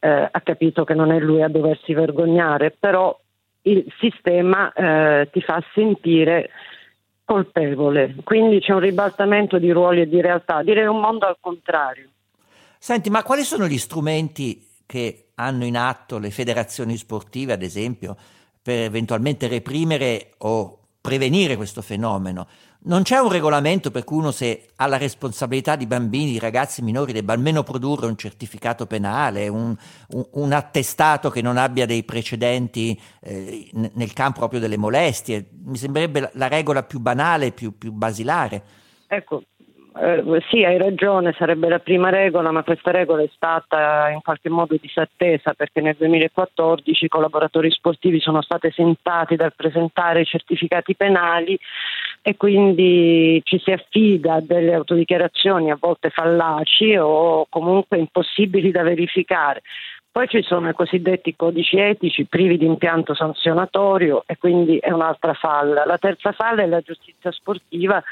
eh, 0.00 0.25
ha 0.30 0.40
capito 0.40 0.84
che 0.84 0.94
non 0.94 1.12
è 1.12 1.18
lui 1.18 1.42
a 1.42 1.48
doversi 1.48 1.92
vergognare, 1.92 2.70
però 2.70 3.18
il 3.62 3.84
sistema 3.98 4.72
eh, 4.72 5.28
ti 5.32 5.40
fa 5.40 5.62
sentire 5.74 6.50
colpevole, 7.24 8.14
quindi 8.22 8.60
c'è 8.60 8.72
un 8.72 8.80
ribaltamento 8.80 9.58
di 9.58 9.72
ruoli 9.72 10.02
e 10.02 10.08
di 10.08 10.20
realtà, 10.20 10.62
direi 10.62 10.86
un 10.86 11.00
mondo 11.00 11.26
al 11.26 11.36
contrario. 11.40 12.08
Senti, 12.78 13.10
ma 13.10 13.24
quali 13.24 13.42
sono 13.42 13.66
gli 13.66 13.78
strumenti 13.78 14.64
che 14.86 15.30
hanno 15.34 15.64
in 15.64 15.76
atto 15.76 16.18
le 16.18 16.30
federazioni 16.30 16.96
sportive, 16.96 17.52
ad 17.52 17.62
esempio, 17.62 18.16
per 18.62 18.84
eventualmente 18.84 19.48
reprimere 19.48 20.34
o 20.38 20.78
prevenire 21.00 21.56
questo 21.56 21.82
fenomeno? 21.82 22.46
Non 22.86 23.02
c'è 23.02 23.18
un 23.18 23.30
regolamento 23.30 23.90
per 23.90 24.04
cui 24.04 24.18
uno 24.18 24.30
se 24.30 24.68
ha 24.76 24.86
la 24.86 24.96
responsabilità 24.96 25.74
di 25.74 25.88
bambini, 25.88 26.30
di 26.30 26.38
ragazzi 26.38 26.82
minori, 26.82 27.12
debba 27.12 27.32
almeno 27.32 27.64
produrre 27.64 28.06
un 28.06 28.16
certificato 28.16 28.86
penale, 28.86 29.48
un, 29.48 29.76
un, 30.10 30.26
un 30.30 30.52
attestato 30.52 31.28
che 31.28 31.42
non 31.42 31.56
abbia 31.56 31.84
dei 31.84 32.04
precedenti 32.04 32.96
eh, 33.22 33.68
nel 33.72 34.12
campo 34.12 34.38
proprio 34.38 34.60
delle 34.60 34.76
molestie. 34.76 35.48
Mi 35.64 35.76
sembrerebbe 35.76 36.20
la, 36.20 36.30
la 36.34 36.46
regola 36.46 36.84
più 36.84 37.00
banale, 37.00 37.50
più, 37.50 37.76
più 37.76 37.90
basilare. 37.90 38.62
Ecco, 39.08 39.42
eh, 40.00 40.42
sì, 40.50 40.62
hai 40.64 40.78
ragione, 40.78 41.34
sarebbe 41.38 41.68
la 41.68 41.78
prima 41.78 42.10
regola, 42.10 42.50
ma 42.50 42.62
questa 42.62 42.90
regola 42.90 43.22
è 43.22 43.30
stata 43.34 44.10
in 44.10 44.20
qualche 44.20 44.48
modo 44.48 44.76
disattesa 44.80 45.54
perché 45.54 45.80
nel 45.80 45.96
2014 45.96 47.04
i 47.04 47.08
collaboratori 47.08 47.70
sportivi 47.70 48.20
sono 48.20 48.42
stati 48.42 48.66
esentati 48.66 49.36
dal 49.36 49.54
presentare 49.54 50.20
i 50.20 50.26
certificati 50.26 50.94
penali 50.94 51.58
e 52.22 52.36
quindi 52.36 53.40
ci 53.44 53.58
si 53.58 53.70
affida 53.70 54.34
a 54.34 54.40
delle 54.40 54.74
autodichiarazioni 54.74 55.70
a 55.70 55.78
volte 55.80 56.10
fallaci 56.10 56.96
o 56.96 57.46
comunque 57.48 57.98
impossibili 57.98 58.70
da 58.70 58.82
verificare. 58.82 59.62
Poi 60.16 60.28
ci 60.28 60.40
sono 60.40 60.70
i 60.70 60.72
cosiddetti 60.72 61.36
codici 61.36 61.76
etici 61.76 62.24
privi 62.24 62.56
di 62.56 62.64
impianto 62.64 63.14
sanzionatorio 63.14 64.22
e 64.24 64.38
quindi 64.38 64.78
è 64.78 64.90
un'altra 64.90 65.34
falla. 65.34 65.84
La 65.84 65.98
terza 65.98 66.32
falla 66.32 66.62
è 66.62 66.66
la 66.66 66.80
giustizia 66.80 67.30
sportiva 67.30 68.02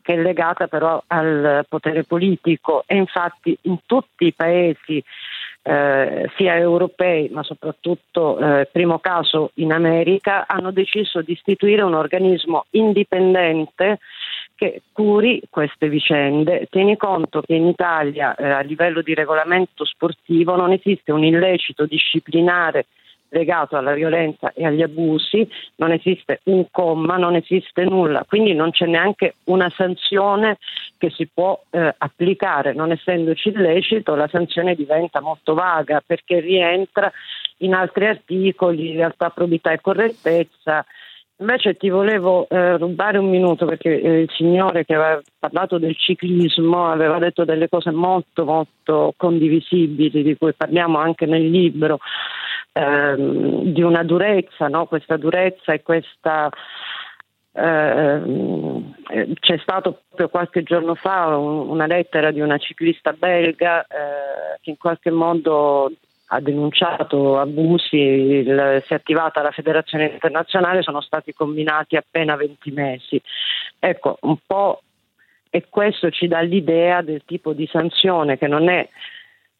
che 0.00 0.14
è 0.14 0.16
legata 0.16 0.68
però 0.68 1.02
al 1.08 1.66
potere 1.68 2.04
politico 2.04 2.84
e 2.86 2.96
infatti 2.96 3.54
in 3.64 3.80
tutti 3.84 4.24
i 4.24 4.32
paesi 4.32 5.04
eh, 5.62 6.30
sia 6.34 6.56
europei 6.56 7.28
ma 7.28 7.42
soprattutto 7.42 8.38
eh, 8.38 8.66
primo 8.72 8.98
caso 8.98 9.50
in 9.56 9.72
America 9.72 10.46
hanno 10.46 10.70
deciso 10.70 11.20
di 11.20 11.32
istituire 11.32 11.82
un 11.82 11.92
organismo 11.92 12.64
indipendente 12.70 13.98
che 14.60 14.82
curi 14.92 15.40
queste 15.48 15.88
vicende. 15.88 16.66
Tieni 16.70 16.98
conto 16.98 17.40
che 17.40 17.54
in 17.54 17.66
Italia 17.66 18.34
eh, 18.34 18.46
a 18.46 18.60
livello 18.60 19.00
di 19.00 19.14
regolamento 19.14 19.86
sportivo 19.86 20.54
non 20.54 20.70
esiste 20.72 21.12
un 21.12 21.24
illecito 21.24 21.86
disciplinare 21.86 22.84
legato 23.30 23.78
alla 23.78 23.94
violenza 23.94 24.52
e 24.52 24.66
agli 24.66 24.82
abusi, 24.82 25.48
non 25.76 25.92
esiste 25.92 26.40
un 26.44 26.66
comma, 26.70 27.16
non 27.16 27.36
esiste 27.36 27.84
nulla, 27.84 28.26
quindi 28.28 28.52
non 28.52 28.70
c'è 28.70 28.84
neanche 28.84 29.36
una 29.44 29.72
sanzione 29.74 30.58
che 30.98 31.08
si 31.08 31.26
può 31.32 31.58
eh, 31.70 31.94
applicare, 31.96 32.74
non 32.74 32.90
essendoci 32.90 33.48
illecito 33.48 34.14
la 34.14 34.28
sanzione 34.28 34.74
diventa 34.74 35.22
molto 35.22 35.54
vaga 35.54 36.02
perché 36.04 36.40
rientra 36.40 37.10
in 37.58 37.72
altri 37.72 38.08
articoli, 38.08 38.92
realtà, 38.92 39.30
probità 39.30 39.72
e 39.72 39.80
correttezza. 39.80 40.84
Invece 41.40 41.74
ti 41.74 41.88
volevo 41.88 42.46
eh, 42.50 42.76
rubare 42.76 43.16
un 43.16 43.30
minuto 43.30 43.64
perché 43.64 43.98
eh, 43.98 44.20
il 44.20 44.30
signore 44.36 44.84
che 44.84 44.94
aveva 44.94 45.22
parlato 45.38 45.78
del 45.78 45.96
ciclismo 45.96 46.90
aveva 46.90 47.18
detto 47.18 47.46
delle 47.46 47.66
cose 47.70 47.90
molto 47.90 48.44
molto 48.44 49.14
condivisibili 49.16 50.22
di 50.22 50.36
cui 50.36 50.52
parliamo 50.52 50.98
anche 50.98 51.24
nel 51.24 51.48
libro 51.48 51.98
ehm, 52.72 53.72
di 53.72 53.80
una 53.80 54.02
durezza, 54.02 54.68
no? 54.68 54.84
questa 54.86 55.16
durezza 55.16 55.72
e 55.72 55.82
questa... 55.82 56.50
Ehm, 57.52 58.94
eh, 59.08 59.28
c'è 59.40 59.58
stato 59.62 60.02
proprio 60.08 60.28
qualche 60.28 60.62
giorno 60.62 60.94
fa 60.94 61.36
un, 61.36 61.70
una 61.70 61.86
lettera 61.86 62.30
di 62.30 62.40
una 62.40 62.58
ciclista 62.58 63.12
belga 63.12 63.82
eh, 63.82 64.58
che 64.60 64.70
in 64.70 64.76
qualche 64.76 65.10
modo 65.10 65.90
ha 66.32 66.40
denunciato 66.40 67.38
abusi, 67.38 67.96
il, 67.96 68.82
si 68.86 68.92
è 68.92 68.96
attivata 68.96 69.42
la 69.42 69.50
federazione 69.50 70.10
internazionale, 70.12 70.82
sono 70.82 71.00
stati 71.00 71.32
combinati 71.32 71.96
appena 71.96 72.36
20 72.36 72.70
mesi. 72.70 73.20
Ecco, 73.78 74.18
un 74.22 74.36
po' 74.46 74.82
e 75.50 75.66
questo 75.68 76.10
ci 76.10 76.28
dà 76.28 76.40
l'idea 76.40 77.02
del 77.02 77.22
tipo 77.24 77.52
di 77.52 77.66
sanzione 77.66 78.38
che 78.38 78.46
non 78.46 78.68
è, 78.68 78.88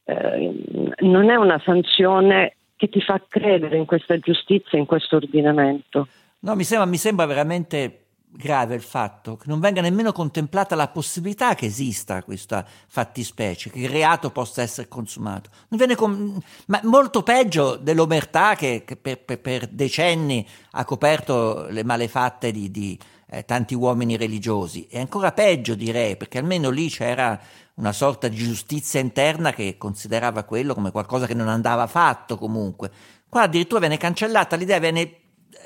eh, 0.04 0.54
non 0.98 1.30
è 1.30 1.34
una 1.34 1.60
sanzione 1.64 2.54
che 2.76 2.88
ti 2.88 3.00
fa 3.00 3.20
credere 3.28 3.76
in 3.76 3.86
questa 3.86 4.18
giustizia, 4.18 4.78
in 4.78 4.86
questo 4.86 5.16
ordinamento. 5.16 6.06
No, 6.40 6.54
mi 6.54 6.62
sembra, 6.62 6.86
mi 6.86 6.96
sembra 6.96 7.26
veramente 7.26 7.99
grave 8.32 8.74
il 8.74 8.82
fatto 8.82 9.36
che 9.36 9.46
non 9.48 9.60
venga 9.60 9.80
nemmeno 9.80 10.12
contemplata 10.12 10.74
la 10.74 10.88
possibilità 10.88 11.54
che 11.54 11.66
esista 11.66 12.22
questa 12.22 12.64
fattispecie, 12.86 13.70
che 13.70 13.80
il 13.80 13.88
reato 13.88 14.30
possa 14.30 14.62
essere 14.62 14.88
consumato. 14.88 15.50
Com- 15.96 16.40
ma 16.66 16.80
molto 16.84 17.22
peggio 17.22 17.76
dell'omertà 17.76 18.54
che, 18.54 18.82
che 18.84 18.96
per, 18.96 19.18
per, 19.24 19.40
per, 19.40 19.66
decenni 19.66 20.46
ha 20.72 20.84
coperto 20.84 21.66
le 21.68 21.84
malefatte 21.84 22.52
di, 22.52 22.70
di 22.70 22.98
eh, 23.28 23.44
tanti 23.44 23.74
uomini 23.74 24.16
religiosi. 24.16 24.86
E 24.88 24.98
ancora 24.98 25.32
peggio 25.32 25.74
direi, 25.74 26.16
perché 26.16 26.38
almeno 26.38 26.70
lì 26.70 26.88
c'era 26.88 27.38
una 27.74 27.92
sorta 27.92 28.28
di 28.28 28.36
giustizia 28.36 29.00
interna 29.00 29.52
che 29.52 29.76
considerava 29.78 30.44
quello 30.44 30.74
come 30.74 30.90
qualcosa 30.90 31.26
che 31.26 31.34
non 31.34 31.48
andava 31.48 31.86
fatto 31.86 32.36
comunque. 32.36 32.90
Qua 33.28 33.42
addirittura 33.42 33.80
viene 33.80 33.96
cancellata 33.96 34.56
l'idea, 34.56 34.78
viene 34.78 35.19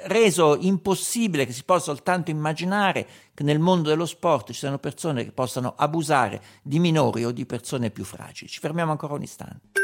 reso 0.04 0.56
impossibile 0.60 1.46
che 1.46 1.52
si 1.52 1.64
possa 1.64 1.92
soltanto 1.92 2.30
immaginare 2.30 3.06
che 3.34 3.42
nel 3.42 3.58
mondo 3.58 3.88
dello 3.88 4.06
sport 4.06 4.48
ci 4.48 4.58
siano 4.58 4.78
persone 4.78 5.24
che 5.24 5.32
possano 5.32 5.74
abusare 5.76 6.42
di 6.62 6.78
minori 6.78 7.24
o 7.24 7.30
di 7.30 7.46
persone 7.46 7.90
più 7.90 8.04
fragili. 8.04 8.50
Ci 8.50 8.60
fermiamo 8.60 8.90
ancora 8.90 9.14
un 9.14 9.22
istante. 9.22 9.83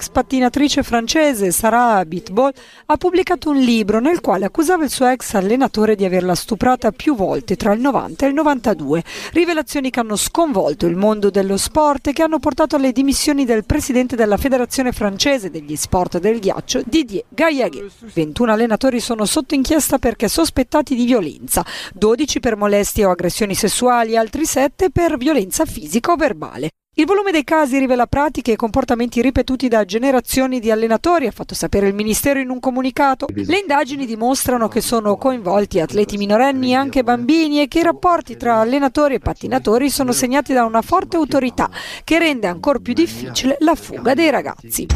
L'ex 0.00 0.08
pattinatrice 0.08 0.82
francese 0.82 1.50
Sarah 1.50 2.02
Bitbol 2.06 2.50
ha 2.86 2.96
pubblicato 2.96 3.50
un 3.50 3.58
libro 3.58 4.00
nel 4.00 4.22
quale 4.22 4.46
accusava 4.46 4.84
il 4.84 4.88
suo 4.88 5.06
ex 5.06 5.34
allenatore 5.34 5.94
di 5.94 6.06
averla 6.06 6.34
stuprata 6.34 6.90
più 6.90 7.14
volte 7.14 7.54
tra 7.54 7.74
il 7.74 7.82
90 7.82 8.24
e 8.24 8.28
il 8.30 8.34
92. 8.34 9.04
Rivelazioni 9.32 9.90
che 9.90 10.00
hanno 10.00 10.16
sconvolto 10.16 10.86
il 10.86 10.96
mondo 10.96 11.28
dello 11.28 11.58
sport 11.58 12.06
e 12.06 12.12
che 12.14 12.22
hanno 12.22 12.38
portato 12.38 12.76
alle 12.76 12.92
dimissioni 12.92 13.44
del 13.44 13.66
presidente 13.66 14.16
della 14.16 14.38
Federazione 14.38 14.92
francese 14.92 15.50
degli 15.50 15.76
sport 15.76 16.18
del 16.18 16.38
ghiaccio, 16.38 16.80
Didier 16.86 17.24
Gaillaguet. 17.28 17.92
21 18.14 18.52
allenatori 18.52 19.00
sono 19.00 19.26
sotto 19.26 19.54
inchiesta 19.54 19.98
perché 19.98 20.28
sospettati 20.28 20.94
di 20.94 21.04
violenza, 21.04 21.62
12 21.92 22.40
per 22.40 22.56
molestie 22.56 23.04
o 23.04 23.10
aggressioni 23.10 23.54
sessuali, 23.54 24.16
altri 24.16 24.46
7 24.46 24.88
per 24.88 25.18
violenza 25.18 25.66
fisica 25.66 26.12
o 26.12 26.16
verbale. 26.16 26.70
Il 26.94 27.06
volume 27.06 27.30
dei 27.30 27.44
casi 27.44 27.78
rivela 27.78 28.08
pratiche 28.08 28.50
e 28.50 28.56
comportamenti 28.56 29.22
ripetuti 29.22 29.68
da 29.68 29.84
generazioni 29.84 30.58
di 30.58 30.72
allenatori, 30.72 31.28
ha 31.28 31.30
fatto 31.30 31.54
sapere 31.54 31.86
il 31.86 31.94
Ministero 31.94 32.40
in 32.40 32.50
un 32.50 32.58
comunicato. 32.58 33.26
Le 33.32 33.58
indagini 33.58 34.06
dimostrano 34.06 34.66
che 34.66 34.80
sono 34.80 35.16
coinvolti 35.16 35.78
atleti 35.78 36.16
minorenni 36.16 36.72
e 36.72 36.74
anche 36.74 37.04
bambini 37.04 37.62
e 37.62 37.68
che 37.68 37.78
i 37.78 37.84
rapporti 37.84 38.36
tra 38.36 38.56
allenatori 38.56 39.14
e 39.14 39.20
pattinatori 39.20 39.88
sono 39.88 40.10
segnati 40.10 40.52
da 40.52 40.64
una 40.64 40.82
forte 40.82 41.16
autorità 41.16 41.70
che 42.02 42.18
rende 42.18 42.48
ancora 42.48 42.80
più 42.80 42.92
difficile 42.92 43.56
la 43.60 43.76
fuga 43.76 44.12
dei 44.12 44.30
ragazzi. 44.30 44.86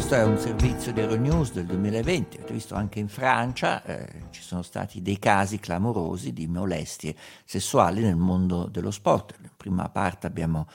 Questo 0.00 0.16
è 0.18 0.24
un 0.24 0.38
servizio 0.38 0.92
di 0.94 1.00
Euronews 1.00 1.52
del 1.52 1.66
2020, 1.66 2.38
avete 2.38 2.54
visto 2.54 2.74
anche 2.74 2.98
in 2.98 3.08
Francia 3.08 3.84
eh, 3.84 4.28
ci 4.30 4.40
sono 4.40 4.62
stati 4.62 5.02
dei 5.02 5.18
casi 5.18 5.60
clamorosi 5.60 6.32
di 6.32 6.46
molestie 6.46 7.14
sessuali 7.44 8.00
nel 8.00 8.16
mondo 8.16 8.64
dello 8.64 8.92
sport. 8.92 9.36
prima 9.58 9.90
parte 9.90 10.26
abbiamo 10.26 10.66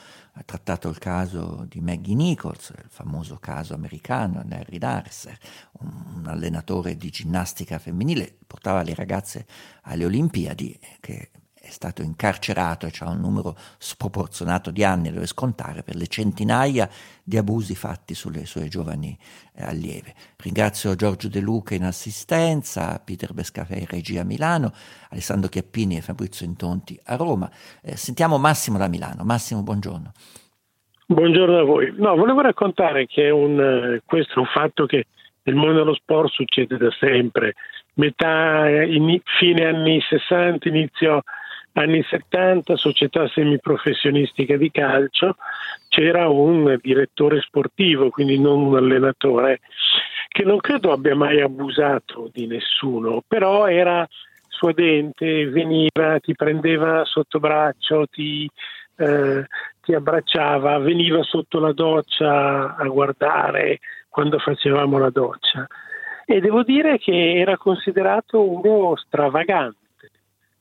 trattato 0.45 0.89
il 0.89 0.99
caso 0.99 1.65
di 1.67 1.81
Maggie 1.81 2.13
Nichols, 2.13 2.69
il 2.69 2.85
famoso 2.87 3.37
caso 3.37 3.73
americano, 3.73 4.45
Larry 4.47 4.77
Darcer, 4.77 5.35
un, 5.79 5.91
un 6.17 6.27
allenatore 6.27 6.95
di 6.95 7.09
ginnastica 7.09 7.79
femminile, 7.79 8.31
portava 8.45 8.83
le 8.83 8.93
ragazze 8.93 9.47
alle 9.81 10.05
Olimpiadi, 10.05 10.79
che 10.99 11.31
è 11.65 11.71
stato 11.71 12.03
incarcerato 12.03 12.85
e 12.85 12.91
ha 12.99 13.09
un 13.09 13.19
numero 13.19 13.55
sproporzionato 13.79 14.69
di 14.69 14.83
anni 14.83 15.11
dove 15.11 15.25
scontare 15.25 15.81
per 15.81 15.95
le 15.95 16.05
centinaia 16.05 16.87
di 17.23 17.37
abusi 17.37 17.73
fatti 17.73 18.13
sulle 18.13 18.45
sue 18.45 18.67
giovani 18.67 19.17
eh, 19.55 19.63
allieve. 19.63 20.13
Ringrazio 20.37 20.93
Giorgio 20.95 21.27
De 21.27 21.39
Luca 21.39 21.73
in 21.73 21.83
assistenza, 21.83 23.01
Peter 23.03 23.33
Bescafè 23.33 23.77
in 23.77 23.87
regia 23.87 24.21
a 24.21 24.25
Milano, 24.25 24.71
Alessandro 25.09 25.49
Chiappini 25.49 25.97
e 25.97 26.01
Fabrizio 26.01 26.45
Intonti 26.45 26.99
a 27.05 27.15
Roma. 27.15 27.49
Eh, 27.81 27.97
sentiamo 27.97 28.37
Massimo 28.37 28.77
da 28.77 28.87
Milano. 28.87 29.23
Massimo, 29.23 29.63
buongiorno. 29.63 30.11
Buongiorno 31.07 31.57
a 31.57 31.63
voi. 31.63 31.93
No, 31.97 32.15
volevo 32.15 32.41
raccontare 32.41 33.07
che 33.07 33.31
un, 33.31 33.59
eh, 33.59 34.01
questo 34.05 34.35
è 34.35 34.39
un 34.39 34.49
fatto 34.53 34.85
che 34.85 35.07
nel 35.43 35.55
mondo 35.55 35.79
dello 35.79 35.95
sport 35.95 36.31
succede 36.31 36.77
da 36.77 36.91
sempre. 36.99 37.53
Metà, 37.95 38.69
in, 38.69 39.19
fine 39.39 39.65
anni 39.65 39.99
60, 40.01 40.67
inizio 40.69 41.23
anni 41.75 42.03
70, 42.03 42.75
società 42.75 43.27
semiprofessionistica 43.27 44.55
di 44.57 44.71
calcio, 44.71 45.35
c'era 45.89 46.27
un 46.29 46.77
direttore 46.81 47.41
sportivo, 47.41 48.09
quindi 48.09 48.39
non 48.39 48.61
un 48.61 48.77
allenatore, 48.77 49.59
che 50.29 50.43
non 50.43 50.57
credo 50.57 50.91
abbia 50.91 51.15
mai 51.15 51.41
abusato 51.41 52.29
di 52.31 52.47
nessuno, 52.47 53.23
però 53.27 53.67
era 53.67 54.07
suadente, 54.47 55.47
veniva, 55.47 56.19
ti 56.19 56.33
prendeva 56.33 57.03
sotto 57.03 57.39
braccio, 57.39 58.07
ti, 58.07 58.49
eh, 58.97 59.45
ti 59.81 59.93
abbracciava, 59.93 60.77
veniva 60.79 61.23
sotto 61.23 61.59
la 61.59 61.73
doccia 61.73 62.75
a 62.75 62.87
guardare 62.87 63.79
quando 64.09 64.39
facevamo 64.39 64.97
la 64.97 65.09
doccia. 65.09 65.67
E 66.25 66.39
devo 66.39 66.63
dire 66.63 66.97
che 66.97 67.35
era 67.35 67.57
considerato 67.57 68.41
uno 68.41 68.95
stravagante 68.95 69.84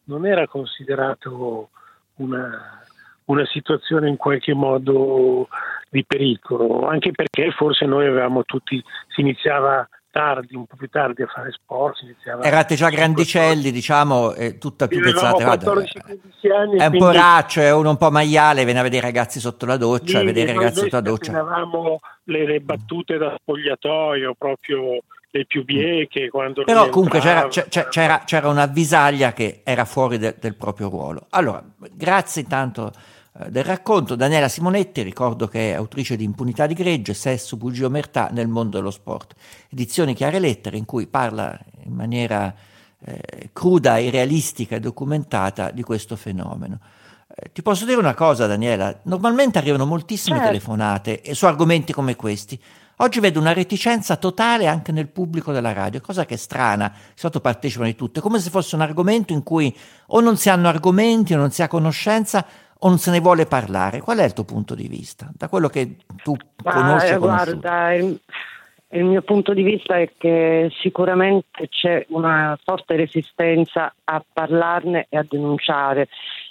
non 0.05 0.27
era 0.27 0.47
considerato 0.47 1.71
una, 2.17 2.83
una 3.27 3.47
situazione 3.47 4.09
in 4.09 4.17
qualche 4.17 4.55
modo 4.55 5.49
di 5.88 6.05
pericolo, 6.05 6.87
anche 6.88 7.11
perché 7.12 7.51
forse 7.53 7.87
noi 7.87 8.07
avevamo 8.07 8.45
tutti, 8.45 8.83
si 9.09 9.21
iniziava 9.21 9.88
tardi, 10.14 10.55
un 10.55 10.67
po' 10.67 10.77
più 10.77 10.88
tardi 10.88 11.23
a 11.23 11.27
fare 11.27 11.51
sport. 11.51 11.99
Erate 12.40 12.77
già 12.77 12.88
grandicelli, 12.88 13.73
diciamo, 13.73 14.33
e 14.35 14.59
tutta 14.59 14.87
più 14.87 15.01
pezzata. 15.01 15.43
14, 15.43 15.99
anni, 16.57 16.79
è 16.79 16.87
un 16.87 16.99
po' 16.99 17.11
raccio, 17.11 17.61
è 17.61 17.73
uno 17.73 17.90
un 17.90 17.97
po' 17.97 18.12
maiale, 18.12 18.64
viene 18.64 18.79
a 18.79 18.83
vedere 18.85 19.09
i 19.09 19.11
ragazzi 19.11 19.40
sotto 19.40 19.67
la 19.67 19.77
doccia, 19.77 20.21
a 20.21 20.23
vedere 20.25 20.53
i 20.53 20.55
ragazzi 20.55 20.81
sotto 20.81 20.97
la 20.97 21.03
doccia. 21.03 21.33
Avevamo 21.33 21.99
le, 22.25 22.47
le 22.47 22.61
battute 22.61 23.19
da 23.19 23.35
spogliatoio 23.37 24.35
proprio 24.38 25.01
le 25.38 25.47
più 25.47 25.64
bieche. 25.64 26.31
Quando 26.31 26.62
Però 26.64 26.88
comunque 26.88 27.18
c'era, 27.20 27.49
c'era, 27.49 28.23
c'era, 28.25 28.49
una 28.49 28.62
avvisaglia 28.62 29.33
che 29.33 29.62
era 29.64 29.85
fuori 29.85 30.16
de, 30.18 30.37
del 30.38 30.55
proprio 30.55 30.88
ruolo. 30.88 31.27
Allora, 31.31 31.62
grazie 31.92 32.42
intanto 32.42 32.92
eh, 33.38 33.51
del 33.51 33.64
racconto. 33.64 34.14
Daniela 34.14 34.49
Simonetti, 34.49 35.03
ricordo 35.03 35.49
che 35.49 35.73
è 35.73 35.75
autrice 35.75 36.16
di 36.16 36.25
Impunità 36.25 36.66
di 36.66 36.75
Gregge, 36.75 37.14
Sesso, 37.14 37.57
Bugia 37.57 37.87
Omertà 37.87 38.29
nel 38.31 38.47
mondo 38.47 38.77
dello 38.77 38.92
sport. 38.92 39.35
Edizioni 39.70 40.14
Chiare 40.14 40.38
Lettere 40.38 40.77
in 40.77 40.85
cui 40.85 41.09
parla 41.09 41.59
in 41.85 41.92
maniera 41.92 42.55
eh, 43.05 43.51
cruda 43.53 43.99
e 43.99 44.11
realistica 44.11 44.77
e 44.77 44.81
documentata 44.81 45.70
di 45.73 45.83
questo 45.83 46.14
fenomeno. 46.14 46.79
Eh, 47.37 47.51
ti 47.53 47.62
posso 47.62 47.85
dire 47.85 47.99
una 47.99 48.14
cosa, 48.14 48.47
Daniela? 48.47 49.01
Normalmente 49.05 49.59
arrivano 49.59 49.87
moltissime 49.87 50.37
certo. 50.37 50.53
telefonate 50.53 51.35
su 51.35 51.47
argomenti 51.47 51.92
come 51.92 52.14
questi. 52.14 52.61
Oggi 52.99 53.18
vedo 53.18 53.40
una 53.40 53.53
reticenza 53.53 54.14
totale 54.14 54.68
anche 54.68 54.92
nel 54.92 55.09
pubblico 55.09 55.51
della 55.51 55.73
radio, 55.73 56.01
cosa 56.01 56.25
che 56.25 56.35
è 56.35 56.37
strana, 56.37 56.94
sotto 57.14 57.40
partecipano 57.40 57.88
di 57.88 57.97
tutte, 57.97 58.20
come 58.20 58.38
se 58.38 58.51
fosse 58.51 58.77
un 58.77 58.83
argomento 58.83 59.33
in 59.33 59.42
cui 59.42 59.75
o 60.09 60.20
non 60.20 60.37
si 60.37 60.49
hanno 60.49 60.68
argomenti 60.68 61.35
o 61.35 61.37
non 61.37 61.51
si 61.51 61.62
ha 61.62 61.66
conoscenza 61.66 62.47
o 62.79 62.88
non 62.88 62.99
se 62.99 63.11
ne 63.11 63.18
vuole 63.18 63.47
parlare. 63.47 64.01
Qual 64.01 64.18
è 64.18 64.25
il 64.25 64.33
tuo 64.33 64.44
punto 64.44 64.77
di 64.77 64.87
vista? 64.87 65.29
Da 65.35 65.49
quello 65.49 65.68
che 65.68 65.97
tu 66.23 66.37
Ma, 66.62 66.73
conosci 66.73 67.12
e 67.12 67.18
Guarda, 67.18 67.94
il, 67.94 68.20
il 68.90 69.05
mio 69.05 69.23
punto 69.23 69.53
di 69.55 69.64
vista 69.64 69.99
è 69.99 70.12
che 70.16 70.70
sicuramente 70.81 71.66
c'è 71.68 72.07
una 72.11 72.57
forte 72.62 72.94
resistenza 72.94 73.92
a 74.05 74.25
parlarne 74.33 75.07
e 75.09 75.16
a 75.16 75.27
denunciare 75.29 76.07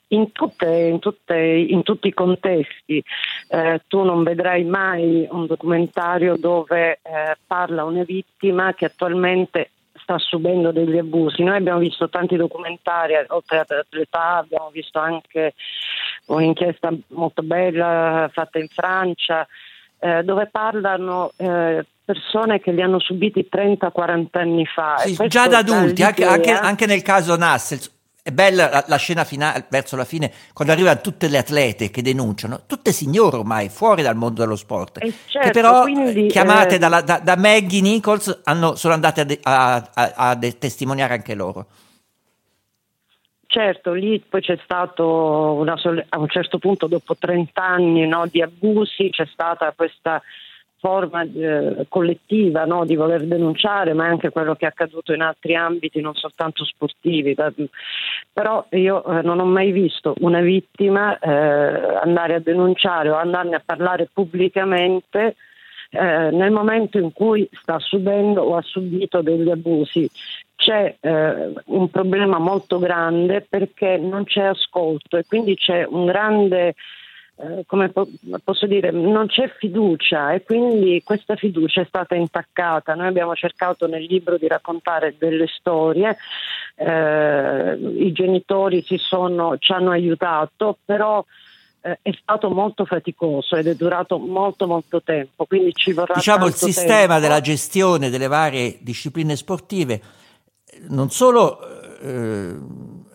in, 0.07 0.31
tutte, 0.31 0.67
in, 0.67 0.99
tutte, 0.99 1.35
in 1.35 1.83
tutti 1.83 2.07
i 2.07 2.13
contesti. 2.13 3.03
Eh, 3.47 3.81
tu 3.87 4.03
non 4.03 4.23
vedrai 4.23 4.63
mai 4.63 5.27
un 5.29 5.45
documentario 5.45 6.35
dove 6.37 6.99
eh, 7.01 7.37
parla 7.45 7.83
una 7.83 8.03
vittima 8.03 8.73
che 8.73 8.85
attualmente 8.85 9.71
sta 10.01 10.17
subendo 10.17 10.71
degli 10.71 10.97
abusi. 10.97 11.43
Noi 11.43 11.57
abbiamo 11.57 11.79
visto 11.79 12.09
tanti 12.09 12.35
documentari, 12.35 13.13
oltre 13.27 13.65
all'età 13.67 14.37
abbiamo 14.37 14.69
visto 14.71 14.99
anche 14.99 15.53
un'inchiesta 16.27 16.91
molto 17.09 17.41
bella 17.41 18.29
fatta 18.31 18.59
in 18.59 18.67
Francia, 18.67 19.47
eh, 19.99 20.23
dove 20.23 20.47
parlano 20.47 21.31
eh, 21.37 21.85
persone 22.03 22.59
che 22.59 22.71
li 22.71 22.81
hanno 22.81 22.99
subiti 22.99 23.47
30-40 23.49 24.25
anni 24.31 24.65
fa. 24.65 24.97
Sì, 24.97 25.15
già 25.27 25.47
da 25.47 25.59
adulti, 25.59 26.03
anche, 26.03 26.25
anche, 26.25 26.51
anche, 26.51 26.85
nel 26.85 27.01
caso 27.01 27.37
Nassel, 27.37 27.79
è 28.23 28.31
bella 28.31 28.69
la, 28.69 28.85
la, 28.87 28.95
scena 28.95 29.25
finale, 29.25 29.65
verso 29.69 29.97
la 29.97 30.05
fine, 30.05 30.31
quando 30.53 30.73
arrivano 30.73 31.01
tutte 31.01 31.27
le 31.27 31.39
atlete 31.39 31.89
che 31.89 32.01
denunciano, 32.01 32.61
tutte 32.65 32.93
signore 32.93 33.35
ormai, 33.35 33.67
fuori 33.67 34.01
dal 34.01 34.15
mondo 34.15 34.41
dello 34.41 34.55
sport, 34.55 35.03
eh 35.03 35.13
certo, 35.25 35.47
che 35.47 35.51
però 35.51 35.81
quindi, 35.81 36.27
chiamate 36.27 36.75
eh, 36.75 36.77
da, 36.77 37.01
da, 37.01 37.19
da, 37.19 37.35
Maggie 37.35 37.81
Nichols 37.81 38.39
hanno, 38.45 38.75
sono 38.75 38.93
andate 38.93 39.39
a, 39.43 39.75
a, 39.75 39.89
a, 39.93 40.29
a, 40.29 40.35
testimoniare 40.37 41.15
anche 41.15 41.35
loro. 41.35 41.67
Certo, 43.45 43.91
lì 43.91 44.19
poi 44.21 44.39
c'è 44.39 44.57
stato 44.63 45.55
una, 45.59 45.75
a 46.09 46.17
un 46.17 46.29
certo 46.29 46.59
punto, 46.59 46.87
dopo 46.87 47.17
30 47.17 47.61
anni 47.61 48.07
no, 48.07 48.25
di 48.25 48.41
abusi, 48.41 49.09
c'è 49.11 49.27
stata 49.31 49.73
questa 49.75 50.21
forma 50.83 51.21
eh, 51.21 51.85
collettiva 51.87 52.65
no, 52.65 52.83
di 52.83 52.97
voler 52.97 53.25
denunciare, 53.25 53.93
ma 53.93 54.05
anche 54.05 54.31
quello 54.31 54.53
che 54.55 54.65
è 54.65 54.67
accaduto 54.67 55.13
in 55.13 55.21
altri 55.21 55.55
ambiti, 55.55 56.01
non 56.01 56.13
soltanto 56.13 56.65
sportivi. 56.65 57.33
Da, 57.33 57.53
però 58.33 58.65
io 58.71 59.01
eh, 59.05 59.21
non 59.21 59.39
ho 59.39 59.45
mai 59.45 59.71
visto 59.71 60.13
una 60.19 60.41
vittima 60.41 61.17
eh, 61.17 61.29
andare 61.29 62.33
a 62.35 62.39
denunciare 62.39 63.09
o 63.09 63.15
andarne 63.15 63.55
a 63.55 63.61
parlare 63.65 64.09
pubblicamente 64.11 65.35
eh, 65.91 66.31
nel 66.31 66.51
momento 66.51 66.97
in 66.97 67.13
cui 67.13 67.47
sta 67.53 67.79
subendo 67.79 68.41
o 68.41 68.57
ha 68.57 68.61
subito 68.61 69.21
degli 69.21 69.49
abusi. 69.49 70.09
C'è 70.53 70.97
eh, 70.99 71.53
un 71.65 71.89
problema 71.91 72.39
molto 72.39 72.77
grande 72.77 73.45
perché 73.47 73.95
non 73.95 74.25
c'è 74.25 74.43
ascolto 74.43 75.15
e 75.15 75.23
quindi 75.25 75.55
c'è 75.55 75.85
un 75.87 76.05
grande 76.05 76.75
eh, 77.35 77.63
come 77.65 77.89
po- 77.89 78.07
posso 78.43 78.67
dire, 78.67 78.91
non 78.91 79.27
c'è 79.27 79.51
fiducia 79.57 80.33
e 80.33 80.43
quindi 80.43 81.01
questa 81.03 81.35
fiducia 81.35 81.81
è 81.81 81.85
stata 81.85 82.15
intaccata. 82.15 82.93
Noi 82.93 83.07
abbiamo 83.07 83.33
cercato 83.35 83.87
nel 83.87 84.03
libro 84.03 84.37
di 84.37 84.47
raccontare 84.47 85.15
delle 85.17 85.47
storie, 85.47 86.17
eh, 86.75 87.77
i 87.97 88.11
genitori 88.11 88.83
sono, 88.97 89.57
ci 89.57 89.71
hanno 89.71 89.91
aiutato, 89.91 90.77
però 90.85 91.23
eh, 91.81 91.99
è 92.01 92.11
stato 92.21 92.49
molto 92.49 92.85
faticoso 92.85 93.55
ed 93.55 93.67
è 93.67 93.75
durato 93.75 94.19
molto 94.19 94.67
molto 94.67 95.01
tempo, 95.01 95.45
quindi 95.45 95.73
ci 95.73 95.91
vorrà 95.91 96.13
Diciamo 96.13 96.45
il 96.45 96.53
sistema 96.53 97.15
tempo. 97.15 97.19
della 97.19 97.41
gestione 97.41 98.09
delle 98.09 98.27
varie 98.27 98.77
discipline 98.81 99.35
sportive 99.35 100.01
non 100.89 101.09
solo 101.09 101.59
eh, 101.99 102.55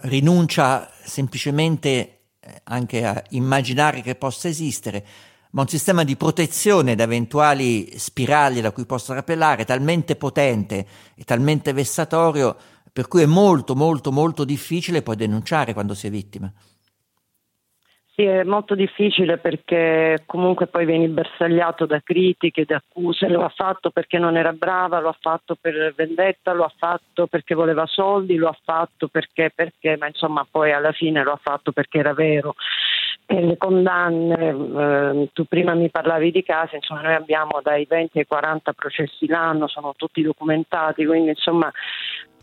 rinuncia 0.03 0.91
semplicemente 1.03 2.18
anche 2.65 3.05
a 3.05 3.23
immaginare 3.31 4.01
che 4.03 4.15
possa 4.15 4.49
esistere, 4.49 5.05
ma 5.51 5.63
un 5.63 5.69
sistema 5.69 6.05
di 6.05 6.17
protezione 6.17 6.95
da 6.95 7.05
eventuali 7.05 7.99
spirali 7.99 8.61
da 8.61 8.71
cui 8.71 8.85
possono 8.85 9.19
appellare 9.19 9.65
talmente 9.65 10.17
potente 10.17 10.87
e 11.15 11.25
talmente 11.25 11.73
vessatorio 11.73 12.57
per 12.93 13.09
cui 13.09 13.23
è 13.23 13.27
molto 13.27 13.75
molto 13.75 14.11
molto 14.13 14.45
difficile 14.45 15.03
poi 15.03 15.17
denunciare 15.17 15.73
quando 15.73 15.95
si 15.95 16.07
è 16.07 16.11
vittima. 16.11 16.53
Sì, 18.19 18.25
è 18.25 18.43
molto 18.43 18.75
difficile 18.75 19.39
perché 19.39 20.25
comunque 20.27 20.67
poi 20.67 20.85
vieni 20.85 21.07
bersagliato 21.07 21.87
da 21.87 22.01
critiche, 22.03 22.65
da 22.65 22.75
accuse, 22.75 23.29
lo 23.29 23.45
ha 23.45 23.49
fatto 23.49 23.91
perché 23.91 24.19
non 24.19 24.37
era 24.37 24.53
brava, 24.53 24.99
lo 24.99 25.11
ha 25.11 25.17
fatto 25.21 25.55
per 25.55 25.95
vendetta, 25.97 26.53
lo 26.53 26.65
ha 26.65 26.73
fatto 26.77 27.29
perché 27.29 27.55
voleva 27.55 27.87
soldi, 27.87 28.35
lo 28.35 28.49
ha 28.49 28.59
fatto 28.65 29.07
perché, 29.07 29.53
perché, 29.55 29.97
ma 29.97 30.09
insomma 30.09 30.45
poi 30.51 30.73
alla 30.73 30.91
fine 30.91 31.23
lo 31.23 31.31
ha 31.31 31.39
fatto 31.41 31.71
perché 31.71 31.99
era 31.99 32.13
vero. 32.13 32.57
E 33.25 33.41
le 33.41 33.57
condanne, 33.57 34.49
eh, 34.49 35.29
tu 35.33 35.45
prima 35.45 35.75
mi 35.75 35.89
parlavi 35.89 36.33
di 36.33 36.43
casi, 36.43 36.75
insomma 36.75 37.03
noi 37.03 37.15
abbiamo 37.15 37.61
dai 37.63 37.87
20 37.89 38.19
ai 38.19 38.27
40 38.27 38.73
processi 38.73 39.29
l'anno, 39.29 39.69
sono 39.69 39.95
tutti 39.97 40.23
documentati, 40.23 41.07
quindi 41.07 41.29
insomma 41.29 41.71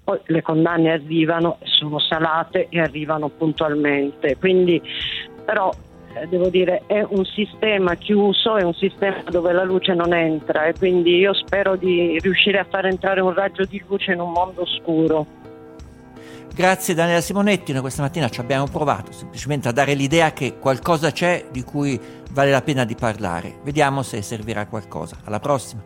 poi 0.05 0.19
le 0.27 0.41
condanne 0.41 0.93
arrivano, 0.93 1.57
sono 1.63 1.99
salate 1.99 2.67
e 2.69 2.79
arrivano 2.79 3.27
puntualmente. 3.27 4.37
Quindi 4.37 4.81
però 5.45 5.71
eh, 6.15 6.27
devo 6.27 6.49
dire, 6.49 6.83
è 6.87 7.05
un 7.07 7.23
sistema 7.25 7.95
chiuso, 7.95 8.57
è 8.57 8.63
un 8.63 8.73
sistema 8.73 9.23
dove 9.29 9.53
la 9.53 9.63
luce 9.63 9.93
non 9.93 10.13
entra 10.13 10.65
e 10.65 10.73
quindi 10.73 11.17
io 11.17 11.33
spero 11.33 11.75
di 11.75 12.17
riuscire 12.19 12.59
a 12.59 12.65
far 12.69 12.87
entrare 12.87 13.21
un 13.21 13.33
raggio 13.33 13.63
di 13.65 13.81
luce 13.87 14.13
in 14.13 14.19
un 14.19 14.31
mondo 14.31 14.65
scuro. 14.65 15.43
Grazie 16.55 16.93
Daniela 16.93 17.19
Simonetti, 17.19 17.73
noi 17.73 17.81
questa 17.81 18.01
mattina 18.01 18.29
ci 18.29 18.39
abbiamo 18.39 18.65
provato 18.67 19.11
semplicemente 19.11 19.67
a 19.67 19.73
dare 19.73 19.93
l'idea 19.93 20.31
che 20.31 20.57
qualcosa 20.57 21.11
c'è 21.11 21.47
di 21.51 21.63
cui 21.63 21.99
vale 22.31 22.49
la 22.49 22.61
pena 22.61 22.85
di 22.85 22.95
parlare. 22.95 23.55
Vediamo 23.63 24.03
se 24.03 24.21
servirà 24.21 24.65
qualcosa. 24.65 25.17
Alla 25.25 25.41
prossima. 25.41 25.83